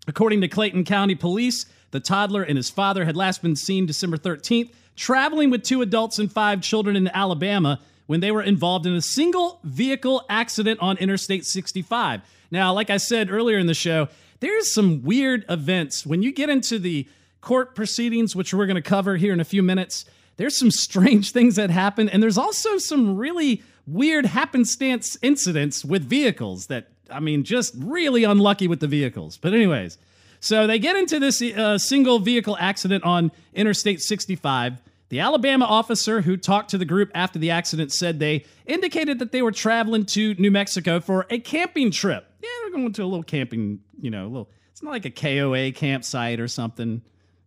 [0.07, 4.17] According to Clayton County Police, the toddler and his father had last been seen December
[4.17, 8.93] 13th traveling with two adults and five children in Alabama when they were involved in
[8.93, 12.21] a single vehicle accident on Interstate 65.
[12.51, 16.49] Now, like I said earlier in the show, there's some weird events when you get
[16.49, 17.07] into the
[17.43, 20.05] court proceedings, which we're going to cover here in a few minutes,
[20.37, 22.09] there's some strange things that happen.
[22.09, 28.23] And there's also some really weird happenstance incidents with vehicles that, I mean, just really
[28.23, 29.37] unlucky with the vehicles.
[29.37, 29.97] But, anyways,
[30.39, 34.81] so they get into this uh, single vehicle accident on Interstate 65.
[35.09, 39.31] The Alabama officer who talked to the group after the accident said they indicated that
[39.31, 42.25] they were traveling to New Mexico for a camping trip.
[42.41, 44.49] Yeah, they're going to a little camping, you know, a little.
[44.71, 47.03] It's not like a KOA campsite or something.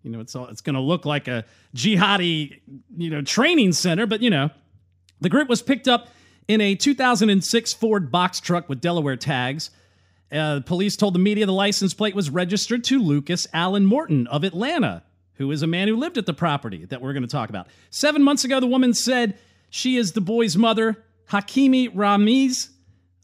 [0.06, 2.60] You know, it's all, it's going to look like a jihadi,
[2.96, 4.50] you know, training center, but you know,
[5.20, 6.08] the group was picked up
[6.46, 9.70] in a 2006 Ford box truck with Delaware tags.
[10.30, 14.44] Uh, police told the media the license plate was registered to Lucas Allen Morton of
[14.44, 15.02] Atlanta,
[15.34, 17.66] who is a man who lived at the property that we're going to talk about.
[17.90, 19.36] Seven months ago, the woman said
[19.70, 22.68] she is the boy's mother, Hakimi Ramiz.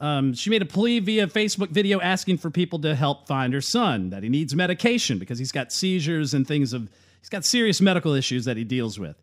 [0.03, 3.61] Um, she made a plea via Facebook video asking for people to help find her
[3.61, 7.81] son, that he needs medication because he's got seizures and things of, he's got serious
[7.81, 9.15] medical issues that he deals with.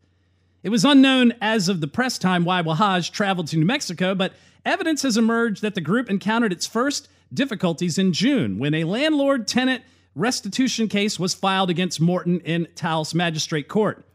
[0.63, 4.31] It was unknown as of the press time why Wahhaj traveled to New Mexico, but
[4.65, 9.49] evidence has emerged that the group encountered its first difficulties in June when a landlord
[9.49, 9.83] tenant
[10.15, 14.05] restitution case was filed against Morton in Taos Magistrate Court.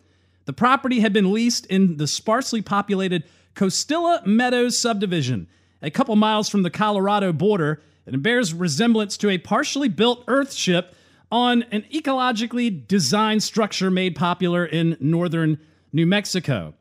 [0.47, 3.25] The property had been leased in the sparsely populated
[3.55, 5.47] Costilla Meadows subdivision
[5.85, 10.27] a couple miles from the Colorado border, and it bears resemblance to a partially built
[10.27, 10.93] Earthship
[11.31, 15.59] on an ecologically designed structure made popular in northern
[15.93, 16.75] New Mexico.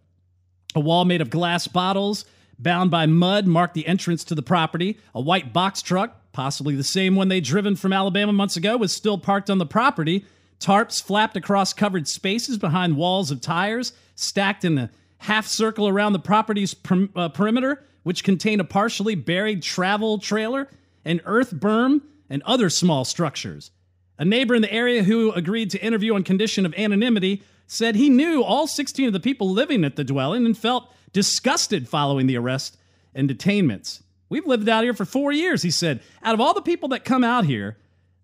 [0.76, 2.26] A wall made of glass bottles
[2.58, 4.98] bound by mud marked the entrance to the property.
[5.14, 8.94] A white box truck, possibly the same one they'd driven from Alabama months ago, was
[8.94, 10.26] still parked on the property.
[10.60, 14.90] Tarps flapped across covered spaces behind walls of tires, stacked in a
[15.24, 20.70] half circle around the property's per- uh, perimeter which contain a partially buried travel trailer,
[21.06, 23.72] an earth berm, and other small structures.
[24.20, 28.10] A neighbor in the area who agreed to interview on condition of anonymity said he
[28.10, 32.38] knew all 16 of the people living at the dwelling and felt disgusted following the
[32.38, 32.78] arrest
[33.16, 34.02] and detainments.
[34.30, 36.02] We've lived out here for four years, he said.
[36.24, 37.78] Out of all the people that come out here,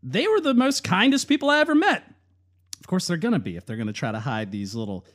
[0.04, 2.04] they were the most kindest people I ever met.
[2.80, 5.06] Of course, they're going to be if they're going to try to hide these little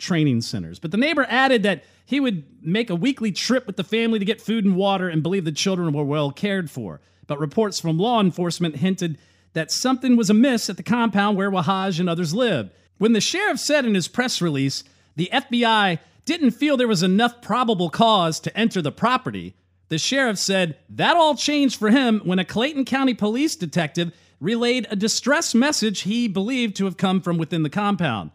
[0.00, 0.78] training centers.
[0.78, 4.24] But the neighbor added that he would make a weekly trip with the family to
[4.24, 7.00] get food and water and believe the children were well cared for.
[7.26, 9.18] But reports from law enforcement hinted
[9.52, 12.70] that something was amiss at the compound where Wahhaj and others lived.
[12.98, 14.84] When the sheriff said in his press release,
[15.16, 19.54] the FBI didn't feel there was enough probable cause to enter the property.
[19.88, 24.86] The sheriff said that all changed for him when a Clayton County police detective relayed
[24.90, 28.30] a distress message he believed to have come from within the compound.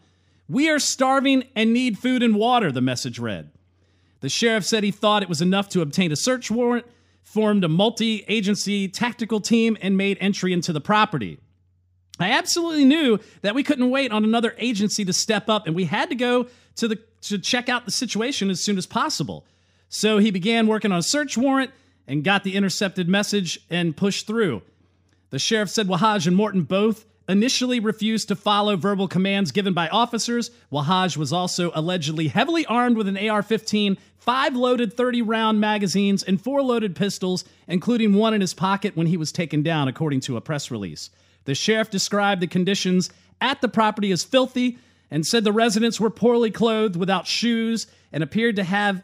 [0.48, 3.50] We are starving and need food and water, the message read.
[4.20, 6.86] The sheriff said he thought it was enough to obtain a search warrant,
[7.22, 11.38] formed a multi agency tactical team, and made entry into the property.
[12.18, 15.84] I absolutely knew that we couldn't wait on another agency to step up, and we
[15.84, 19.44] had to go to the to check out the situation as soon as possible.
[19.88, 21.72] So he began working on a search warrant
[22.06, 24.62] and got the intercepted message and pushed through.
[25.30, 29.88] The sheriff said Wahhaj and Morton both initially refused to follow verbal commands given by
[29.88, 30.50] officers.
[30.70, 36.22] Wahhaj was also allegedly heavily armed with an AR 15, five loaded 30 round magazines,
[36.22, 40.20] and four loaded pistols, including one in his pocket when he was taken down, according
[40.20, 41.10] to a press release.
[41.44, 43.10] The sheriff described the conditions
[43.40, 44.78] at the property as filthy
[45.10, 49.02] and said the residents were poorly clothed without shoes and appeared to have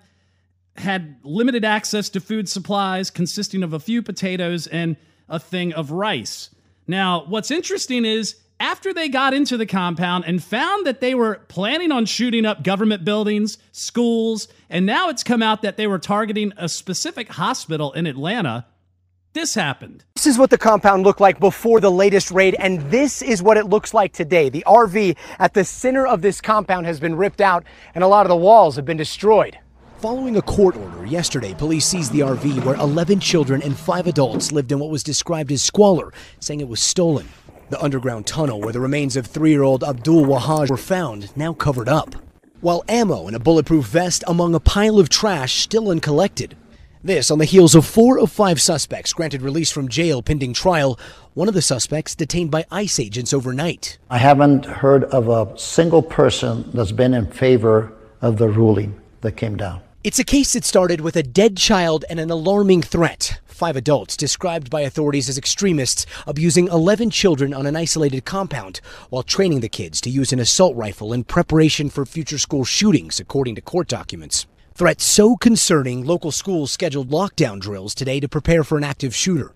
[0.77, 4.97] had limited access to food supplies consisting of a few potatoes and
[5.29, 6.51] a thing of rice.
[6.87, 11.41] Now, what's interesting is after they got into the compound and found that they were
[11.49, 15.99] planning on shooting up government buildings, schools, and now it's come out that they were
[15.99, 18.67] targeting a specific hospital in Atlanta,
[19.33, 20.05] this happened.
[20.15, 23.57] This is what the compound looked like before the latest raid, and this is what
[23.57, 24.51] it looks like today.
[24.51, 27.65] The RV at the center of this compound has been ripped out,
[27.95, 29.59] and a lot of the walls have been destroyed.
[30.03, 34.51] Following a court order yesterday, police seized the RV where 11 children and 5 adults
[34.51, 37.29] lived in what was described as squalor, saying it was stolen.
[37.71, 42.17] The underground tunnel where the remains of 3-year-old Abdul Wahhaj were found now covered up.
[42.61, 46.57] While ammo and a bulletproof vest among a pile of trash still uncollected.
[47.05, 50.99] This on the heels of four of five suspects granted release from jail pending trial,
[51.35, 53.99] one of the suspects detained by ICE agents overnight.
[54.11, 59.37] I haven't heard of a single person that's been in favor of the ruling that
[59.37, 59.81] came down.
[60.05, 63.39] It's a case that started with a dead child and an alarming threat.
[63.47, 69.23] Five adults, described by authorities as extremists, abusing 11 children on an isolated compound while
[69.23, 73.55] training the kids to use an assault rifle in preparation for future school shootings, according
[73.55, 74.45] to court documents.
[74.75, 79.53] Threats so concerning, local schools scheduled lockdown drills today to prepare for an active shooter.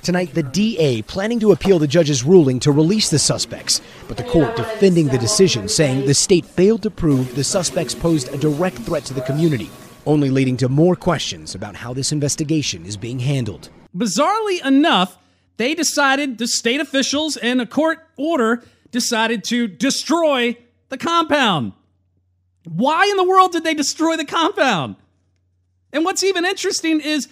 [0.00, 4.24] Tonight, the DA planning to appeal the judge's ruling to release the suspects, but the
[4.24, 8.78] court defending the decision, saying the state failed to prove the suspects posed a direct
[8.78, 9.68] threat to the community
[10.06, 13.70] only leading to more questions about how this investigation is being handled.
[13.96, 15.18] Bizarrely enough,
[15.56, 20.56] they decided, the state officials and a court order decided to destroy
[20.88, 21.72] the compound.
[22.64, 24.96] Why in the world did they destroy the compound?
[25.92, 27.28] And what's even interesting is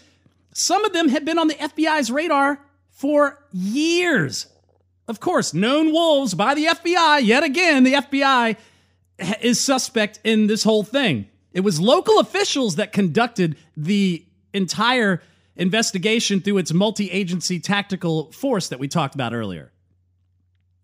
[0.55, 4.47] some of them had been on the FBI's radar for years.
[5.07, 7.23] Of course, known wolves by the FBI.
[7.23, 8.57] Yet again, the FBI
[9.41, 11.29] is suspect in this whole thing.
[11.53, 15.23] It was local officials that conducted the entire
[15.57, 19.73] investigation through its multi agency tactical force that we talked about earlier.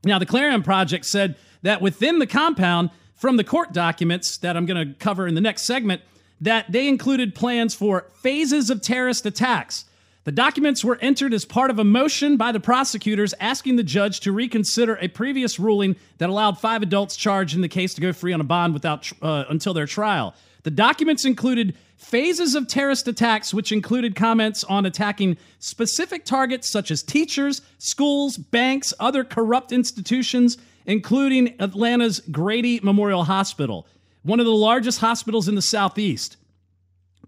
[0.04, 4.66] Now, the Clarion Project said that within the compound, from the court documents that I'm
[4.66, 6.02] going to cover in the next segment,
[6.40, 9.86] that they included plans for phases of terrorist attacks.
[10.24, 14.20] The documents were entered as part of a motion by the prosecutors asking the judge
[14.20, 18.12] to reconsider a previous ruling that allowed five adults charged in the case to go
[18.12, 20.34] free on a bond without uh, until their trial.
[20.64, 26.90] The documents included phases of terrorist attacks, which included comments on attacking specific targets such
[26.90, 33.86] as teachers, schools, banks, other corrupt institutions, including Atlanta's Grady Memorial Hospital,
[34.22, 36.38] one of the largest hospitals in the Southeast.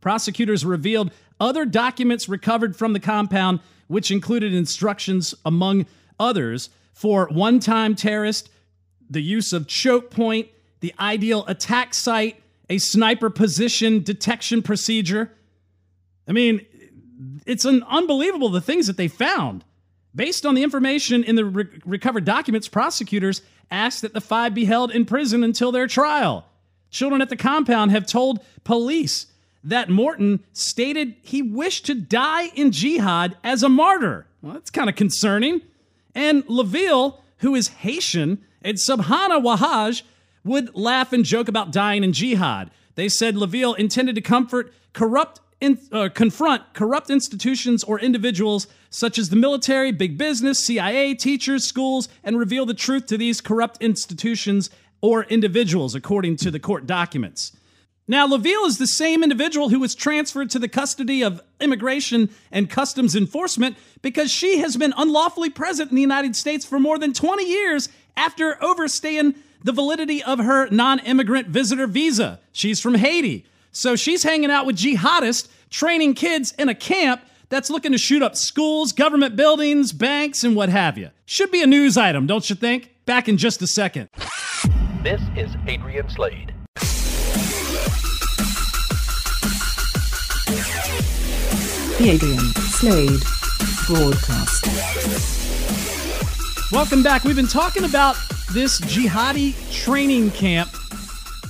[0.01, 5.87] Prosecutors revealed other documents recovered from the compound, which included instructions, among
[6.18, 8.49] others, for one time terrorist,
[9.11, 10.49] the use of choke point,
[10.81, 15.31] the ideal attack site, a sniper position detection procedure.
[16.29, 16.64] I mean,
[17.46, 19.64] it's an unbelievable the things that they found.
[20.14, 24.64] Based on the information in the re- recovered documents, prosecutors asked that the five be
[24.64, 26.46] held in prison until their trial.
[26.90, 29.26] Children at the compound have told police
[29.62, 34.26] that Morton stated he wished to die in jihad as a martyr.
[34.40, 35.61] Well, that's kind of concerning.
[36.14, 40.03] And Leveille, who is Haitian, and Subhana Wahhaj
[40.47, 42.70] would laugh and joke about dying in jihad.
[42.94, 49.18] They said Leveille intended to comfort corrupt in, uh, confront corrupt institutions or individuals such
[49.18, 53.82] as the military, big business, CIA, teachers, schools, and reveal the truth to these corrupt
[53.82, 54.70] institutions
[55.01, 57.53] or individuals, according to the court documents.
[58.09, 62.70] Now, Leveille is the same individual who was transferred to the custody of Immigration and
[62.70, 67.12] Customs Enforcement because she has been unlawfully present in the United States for more than
[67.12, 72.40] 20 years after overstaying the validity of her non immigrant visitor visa.
[72.52, 73.46] She's from Haiti.
[73.72, 78.22] So she's hanging out with jihadists, training kids in a camp that's looking to shoot
[78.22, 81.11] up schools, government buildings, banks, and what have you.
[81.26, 82.90] Should be a news item, don't you think?
[83.04, 84.09] Back in just a second.
[85.02, 86.52] This is Adrian Slade.
[91.98, 93.20] The Adrian Slade
[93.86, 94.66] Broadcast.
[96.72, 97.24] Welcome back.
[97.24, 98.16] We've been talking about
[98.53, 100.70] this jihadi training camp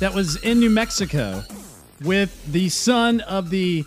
[0.00, 1.42] that was in New Mexico
[2.02, 3.84] with the son of the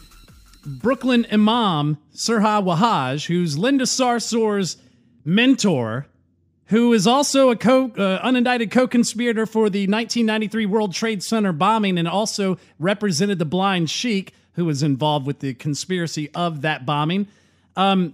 [0.65, 4.77] Brooklyn Imam, Siraj Wahhaj, who's Linda Sarsour's
[5.25, 6.05] mentor,
[6.65, 11.97] who is also a co, uh, unindicted co-conspirator for the 1993 World Trade Center bombing
[11.97, 17.27] and also represented the Blind Sheik, who was involved with the conspiracy of that bombing.
[17.75, 18.13] Um,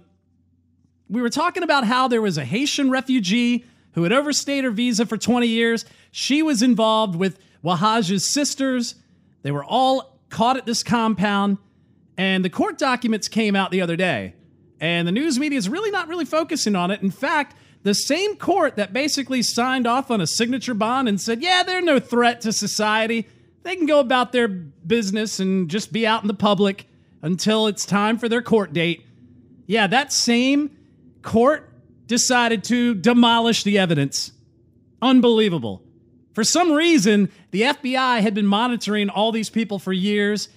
[1.08, 3.64] we were talking about how there was a Haitian refugee
[3.96, 5.86] who had overstayed her visa for 20 years.
[6.12, 8.94] She was involved with Wahhaj's sisters.
[9.42, 11.56] They were all caught at this compound.
[12.18, 14.34] And the court documents came out the other day.
[14.80, 17.00] And the news media is really not really focusing on it.
[17.00, 21.40] In fact, the same court that basically signed off on a signature bond and said,
[21.40, 23.26] yeah, they're no threat to society.
[23.62, 26.86] They can go about their business and just be out in the public
[27.22, 29.06] until it's time for their court date.
[29.66, 30.76] Yeah, that same
[31.22, 31.65] court
[32.06, 34.32] decided to demolish the evidence.
[35.02, 35.82] Unbelievable.
[36.34, 40.48] For some reason, the FBI had been monitoring all these people for years,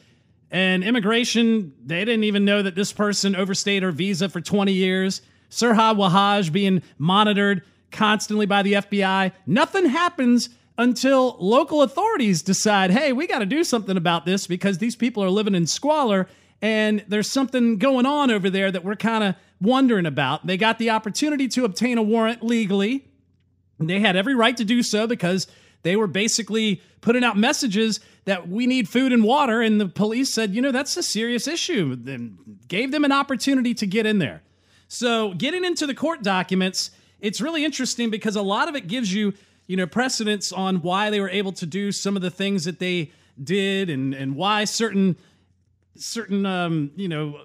[0.51, 5.21] and immigration, they didn't even know that this person overstayed her visa for 20 years.
[5.49, 9.31] Siraj Wahhaj being monitored constantly by the FBI.
[9.45, 14.77] Nothing happens until local authorities decide, hey, we got to do something about this because
[14.77, 16.27] these people are living in squalor
[16.61, 20.47] and there's something going on over there that we're kind of wondering about.
[20.47, 23.05] They got the opportunity to obtain a warrant legally.
[23.80, 25.47] They had every right to do so because
[25.84, 29.62] they were basically putting out messages that we need food and water.
[29.62, 32.38] And the police said, you know, that's a serious issue, and
[32.68, 34.41] gave them an opportunity to get in there.
[34.88, 39.14] So, getting into the court documents, it's really interesting because a lot of it gives
[39.14, 39.34] you,
[39.68, 42.80] you know, precedence on why they were able to do some of the things that
[42.80, 45.16] they did and, and why certain
[45.95, 47.39] certain um, you know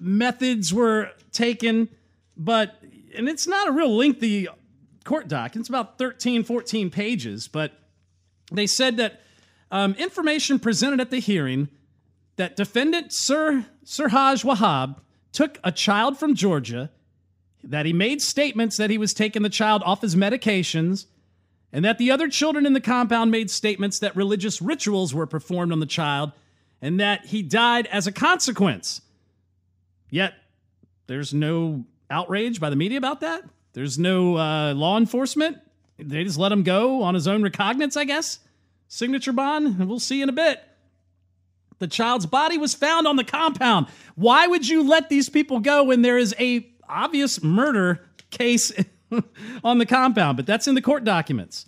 [0.00, 1.88] methods were taken
[2.36, 2.82] but
[3.16, 4.48] and it's not a real lengthy
[5.04, 7.72] court doc it's about 13 14 pages but
[8.50, 9.20] they said that
[9.70, 11.68] um, information presented at the hearing
[12.36, 14.96] that defendant sir Sir sirhaj wahab
[15.32, 16.90] took a child from georgia
[17.62, 21.06] that he made statements that he was taking the child off his medications
[21.72, 25.72] and that the other children in the compound made statements that religious rituals were performed
[25.72, 26.32] on the child
[26.80, 29.02] and that he died as a consequence.
[30.10, 30.34] Yet,
[31.08, 33.42] there's no outrage by the media about that.
[33.72, 35.58] There's no uh, law enforcement.
[35.98, 38.38] They just let him go on his own recognizance, I guess.
[38.86, 40.62] Signature bond, and we'll see in a bit.
[41.78, 43.86] The child's body was found on the compound.
[44.16, 48.72] Why would you let these people go when there is a obvious murder case
[49.64, 50.36] on the compound?
[50.36, 51.66] But that's in the court documents.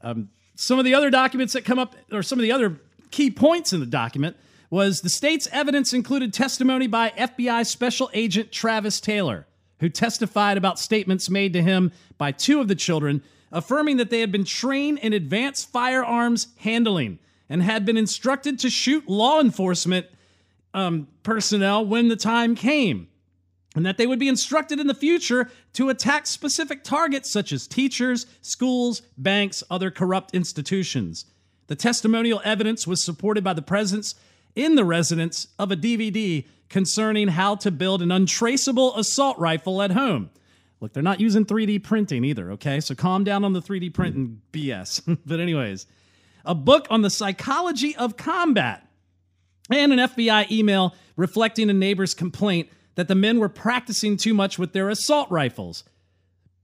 [0.00, 2.80] Um, some of the other documents that come up, or some of the other
[3.10, 4.36] key points in the document,
[4.70, 9.46] was the state's evidence included testimony by FBI Special Agent Travis Taylor,
[9.80, 14.20] who testified about statements made to him by two of the children, affirming that they
[14.20, 20.06] had been trained in advanced firearms handling and had been instructed to shoot law enforcement
[20.74, 23.08] um, personnel when the time came.
[23.74, 27.66] And that they would be instructed in the future to attack specific targets such as
[27.66, 31.26] teachers, schools, banks, other corrupt institutions.
[31.68, 34.14] The testimonial evidence was supported by the presence
[34.58, 39.92] in the residence of a DVD concerning how to build an untraceable assault rifle at
[39.92, 40.30] home.
[40.80, 42.80] Look, they're not using 3D printing either, okay?
[42.80, 45.18] So calm down on the 3D printing BS.
[45.26, 45.86] but, anyways,
[46.44, 48.86] a book on the psychology of combat
[49.70, 54.58] and an FBI email reflecting a neighbor's complaint that the men were practicing too much
[54.58, 55.84] with their assault rifles.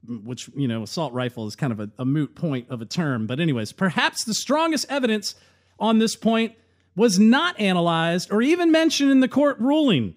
[0.07, 3.27] Which, you know, assault rifle is kind of a, a moot point of a term.
[3.27, 5.35] But, anyways, perhaps the strongest evidence
[5.79, 6.55] on this point
[6.97, 10.15] was not analyzed or even mentioned in the court ruling.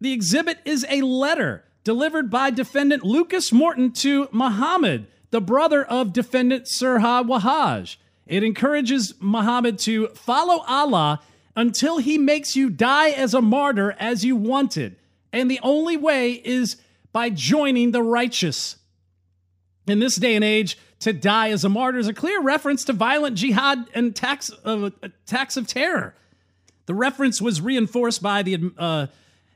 [0.00, 6.12] The exhibit is a letter delivered by defendant Lucas Morton to Muhammad, the brother of
[6.12, 7.96] defendant Siraj Wahhaj.
[8.26, 11.20] It encourages Muhammad to follow Allah
[11.54, 14.96] until he makes you die as a martyr as you wanted.
[15.32, 16.76] And the only way is
[17.12, 18.76] by joining the righteous.
[19.86, 22.92] In this day and age, to die as a martyr is a clear reference to
[22.92, 26.14] violent jihad and attacks of, attacks of terror.
[26.86, 29.06] The reference was reinforced by the uh,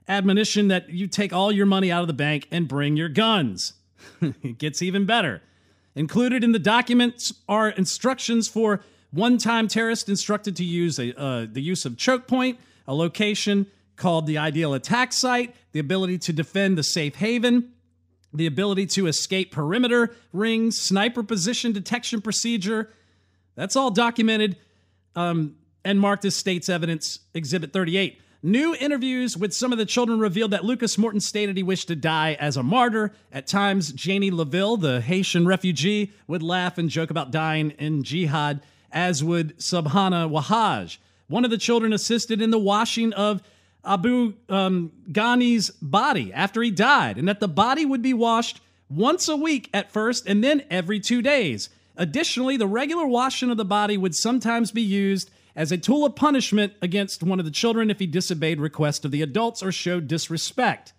[0.08, 3.74] admonition that you take all your money out of the bank and bring your guns.
[4.20, 5.42] it gets even better.
[5.94, 8.80] Included in the documents are instructions for
[9.12, 13.66] one-time terrorists instructed to use a, uh, the use of choke point, a location
[13.96, 17.72] called the ideal attack site, the ability to defend the safe haven,
[18.32, 22.90] the ability to escape perimeter rings, sniper position detection procedure.
[23.56, 24.56] That's all documented
[25.16, 28.20] um, and marked as state's evidence exhibit 38.
[28.42, 31.96] New interviews with some of the children revealed that Lucas Morton stated he wished to
[31.96, 33.12] die as a martyr.
[33.30, 38.62] At times, Jany Leveille, the Haitian refugee, would laugh and joke about dying in jihad,
[38.90, 40.96] as would Subhana Wahhaj.
[41.28, 43.42] One of the children assisted in the washing of
[43.84, 49.28] Abu um, Ghani's body after he died, and that the body would be washed once
[49.28, 51.70] a week at first and then every two days.
[51.96, 56.16] Additionally, the regular washing of the body would sometimes be used as a tool of
[56.16, 60.08] punishment against one of the children if he disobeyed requests of the adults or showed
[60.08, 60.92] disrespect.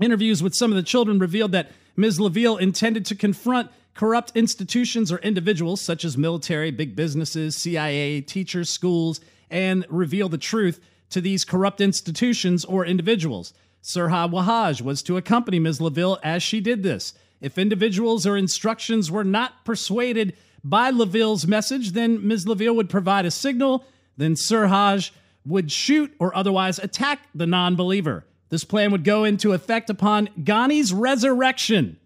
[0.00, 2.18] Interviews with some of the children revealed that Ms.
[2.18, 8.70] Leveille intended to confront corrupt institutions or individuals such as military, big businesses, CIA, teachers,
[8.70, 10.80] schools, and reveal the truth
[11.10, 13.52] to these corrupt institutions or individuals.
[13.82, 15.80] Siraj Wahhaj was to accompany Ms.
[15.80, 17.14] Leveille as she did this.
[17.40, 22.46] If individuals or instructions were not persuaded by Leveille's message, then Ms.
[22.46, 23.84] Leveille would provide a signal,
[24.16, 25.10] then Siraj
[25.46, 28.26] would shoot or otherwise attack the non believer.
[28.50, 31.98] This plan would go into effect upon Ghani's resurrection.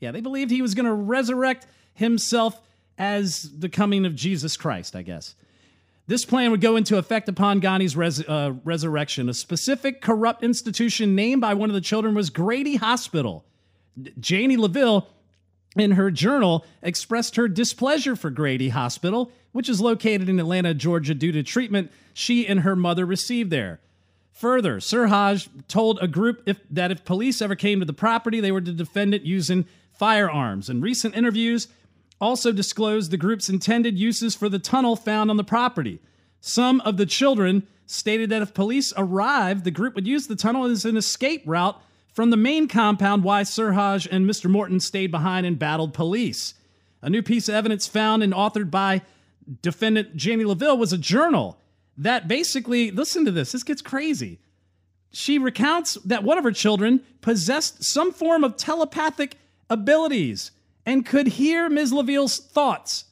[0.00, 2.60] Yeah, they believed he was going to resurrect himself
[2.96, 5.34] as the coming of Jesus Christ, I guess.
[6.08, 9.28] This plan would go into effect upon Ghani's res- uh, resurrection.
[9.28, 13.44] A specific corrupt institution named by one of the children was Grady Hospital.
[14.18, 15.06] Jany Leveille
[15.76, 21.14] in her journal, expressed her displeasure for Grady Hospital, which is located in Atlanta, Georgia,
[21.14, 23.80] due to treatment she and her mother received there.
[24.32, 28.52] Further, Siraj told a group if, that if police ever came to the property, they
[28.52, 30.70] were to defend it using firearms.
[30.70, 31.68] In recent interviews
[32.20, 36.00] also disclosed the group's intended uses for the tunnel found on the property.
[36.40, 40.64] Some of the children stated that if police arrived, the group would use the tunnel
[40.64, 41.80] as an escape route
[42.12, 44.50] from the main compound, why Siraj and Mr.
[44.50, 46.54] Morton stayed behind and battled police.
[47.00, 49.02] A new piece of evidence found and authored by
[49.62, 51.58] defendant Jany Leveille was a journal
[51.96, 54.38] that basically, listen to this, this gets crazy.
[55.10, 59.36] She recounts that one of her children possessed some form of telepathic
[59.70, 60.50] abilities
[60.88, 61.92] and could hear Ms.
[61.92, 63.04] Leveille's thoughts.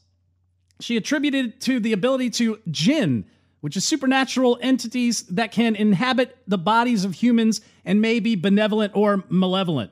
[0.81, 3.27] She attributed to the ability to jinn,
[3.61, 8.97] which is supernatural entities that can inhabit the bodies of humans and may be benevolent
[8.97, 9.91] or malevolent.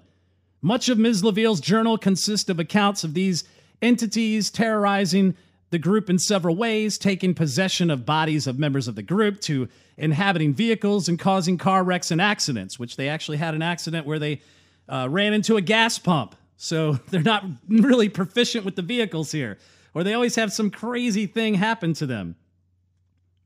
[0.63, 1.23] Much of Ms.
[1.25, 3.45] Leveille's journal consists of accounts of these
[3.83, 5.37] entities terrorizing
[5.69, 9.69] the group in several ways, taking possession of bodies of members of the group to
[9.99, 14.19] inhabiting vehicles and causing car wrecks and accidents, which they actually had an accident where
[14.19, 14.41] they
[14.89, 16.35] uh, ran into a gas pump.
[16.57, 19.59] So they're not really proficient with the vehicles here,
[19.93, 22.37] or they always have some crazy thing happen to them.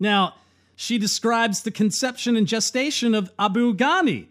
[0.00, 0.34] Now,
[0.76, 4.26] she describes the conception and gestation of Abu Ghani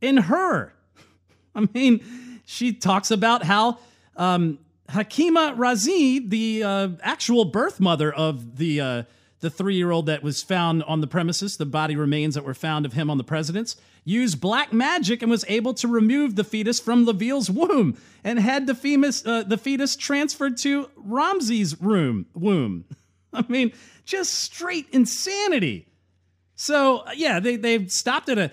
[0.00, 0.72] in her.
[1.54, 2.00] I mean,
[2.44, 3.78] she talks about how
[4.16, 4.58] um,
[4.88, 9.02] Hakima Ramzi, the uh, actual birth mother of the uh,
[9.40, 12.54] the three year old that was found on the premises, the body remains that were
[12.54, 16.44] found of him on the president's, used black magic and was able to remove the
[16.44, 22.26] fetus from Leveille's womb and had the fetus, uh, the fetus transferred to Ramzi's room
[22.34, 22.84] womb.
[23.32, 23.72] I mean,
[24.04, 25.86] just straight insanity.
[26.54, 28.50] So yeah, they they stopped at a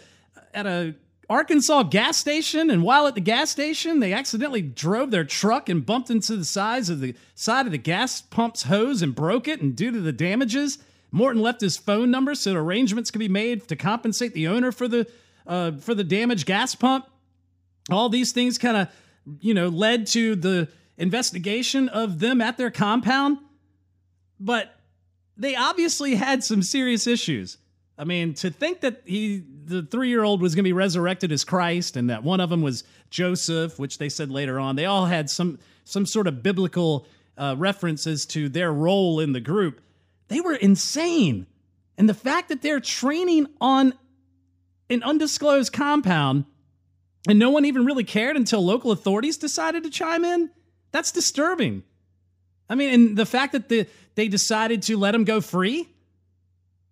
[0.54, 0.96] at a
[1.30, 5.86] Arkansas gas station, and while at the gas station, they accidentally drove their truck and
[5.86, 9.62] bumped into the sides of the side of the gas pump's hose and broke it.
[9.62, 10.78] And due to the damages,
[11.12, 14.88] Morton left his phone number so arrangements could be made to compensate the owner for
[14.88, 15.08] the
[15.48, 17.08] uh, for the damaged gas pump.
[17.90, 18.88] All these things kind of,
[19.40, 20.68] you know, led to the
[20.98, 23.38] investigation of them at their compound.
[24.40, 24.76] But
[25.38, 27.58] they obviously had some serious issues.
[27.98, 31.32] I mean, to think that he, the three year old, was going to be resurrected
[31.32, 34.86] as Christ, and that one of them was Joseph, which they said later on, they
[34.86, 39.82] all had some some sort of biblical uh, references to their role in the group.
[40.28, 41.48] They were insane,
[41.98, 43.94] and the fact that they're training on
[44.90, 46.46] an undisclosed compound,
[47.28, 50.50] and no one even really cared until local authorities decided to chime in.
[50.92, 51.84] That's disturbing.
[52.70, 55.88] I mean, and the fact that the, they decided to let him go free.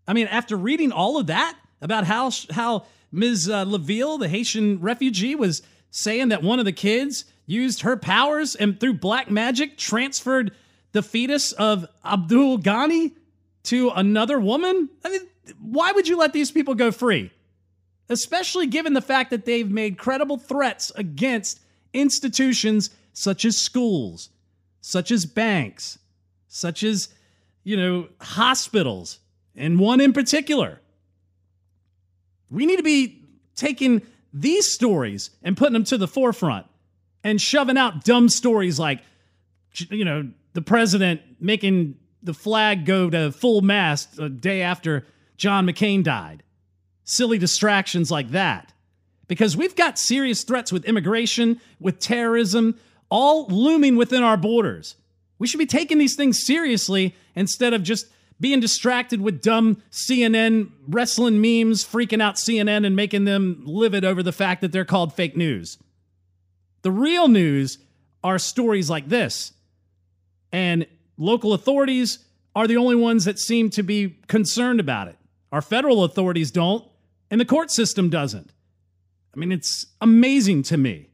[0.08, 3.50] I mean, after reading all of that about how how Ms.
[3.50, 8.56] Uh, Leveille, the Haitian refugee, was saying that one of the kids used her powers
[8.56, 10.52] and through black magic transferred
[10.92, 13.14] the fetus of Abdul Ghani
[13.64, 14.90] to another woman.
[15.04, 15.22] I mean,
[15.60, 17.32] why would you let these people go free?
[18.10, 21.60] Especially given the fact that they've made credible threats against
[21.94, 24.30] institutions such as schools
[24.84, 25.98] such as banks,
[26.50, 27.08] such as,
[27.64, 29.20] you know, hospitals,
[29.56, 30.80] and one in particular.
[32.50, 33.24] We need to be
[33.56, 34.02] taking
[34.34, 36.66] these stories and putting them to the forefront
[37.24, 39.02] and shoving out dumb stories like,
[39.90, 45.06] you know, the president making the flag go to full mast a day after
[45.38, 46.44] John McCain died.
[47.04, 48.72] Silly distractions like that.
[49.28, 52.80] Because we've got serious threats with immigration, with terrorism,
[53.10, 54.96] all looming within our borders.
[55.40, 58.08] We should be taking these things seriously instead of just
[58.44, 64.22] being distracted with dumb CNN wrestling memes, freaking out CNN and making them livid over
[64.22, 65.78] the fact that they're called fake news.
[66.82, 67.78] The real news
[68.22, 69.54] are stories like this.
[70.52, 70.86] And
[71.18, 72.20] local authorities
[72.54, 75.16] are the only ones that seem to be concerned about it.
[75.54, 76.86] Our federal authorities don't,
[77.32, 78.52] and the court system doesn't.
[79.34, 81.08] I mean, it's amazing to me.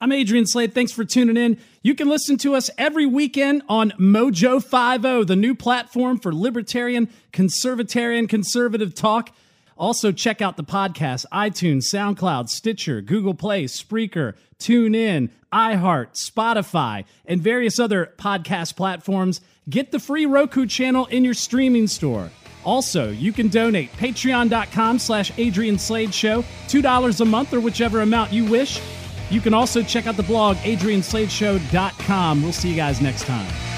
[0.00, 0.74] I'm Adrian Slade.
[0.74, 1.58] Thanks for tuning in.
[1.82, 7.08] You can listen to us every weekend on Mojo 50, the new platform for libertarian,
[7.32, 9.30] conservatarian, conservative talk.
[9.76, 17.40] Also, check out the podcast iTunes, SoundCloud, Stitcher, Google Play, Spreaker, TuneIn, iHeart, Spotify, and
[17.40, 19.40] various other podcast platforms.
[19.68, 22.30] Get the free Roku channel in your streaming store.
[22.64, 28.32] Also, you can donate patreon.com slash Adrian Slade Show, $2 a month or whichever amount
[28.32, 28.80] you wish.
[29.30, 32.42] You can also check out the blog adriansladeshow.com.
[32.42, 33.73] We'll see you guys next time.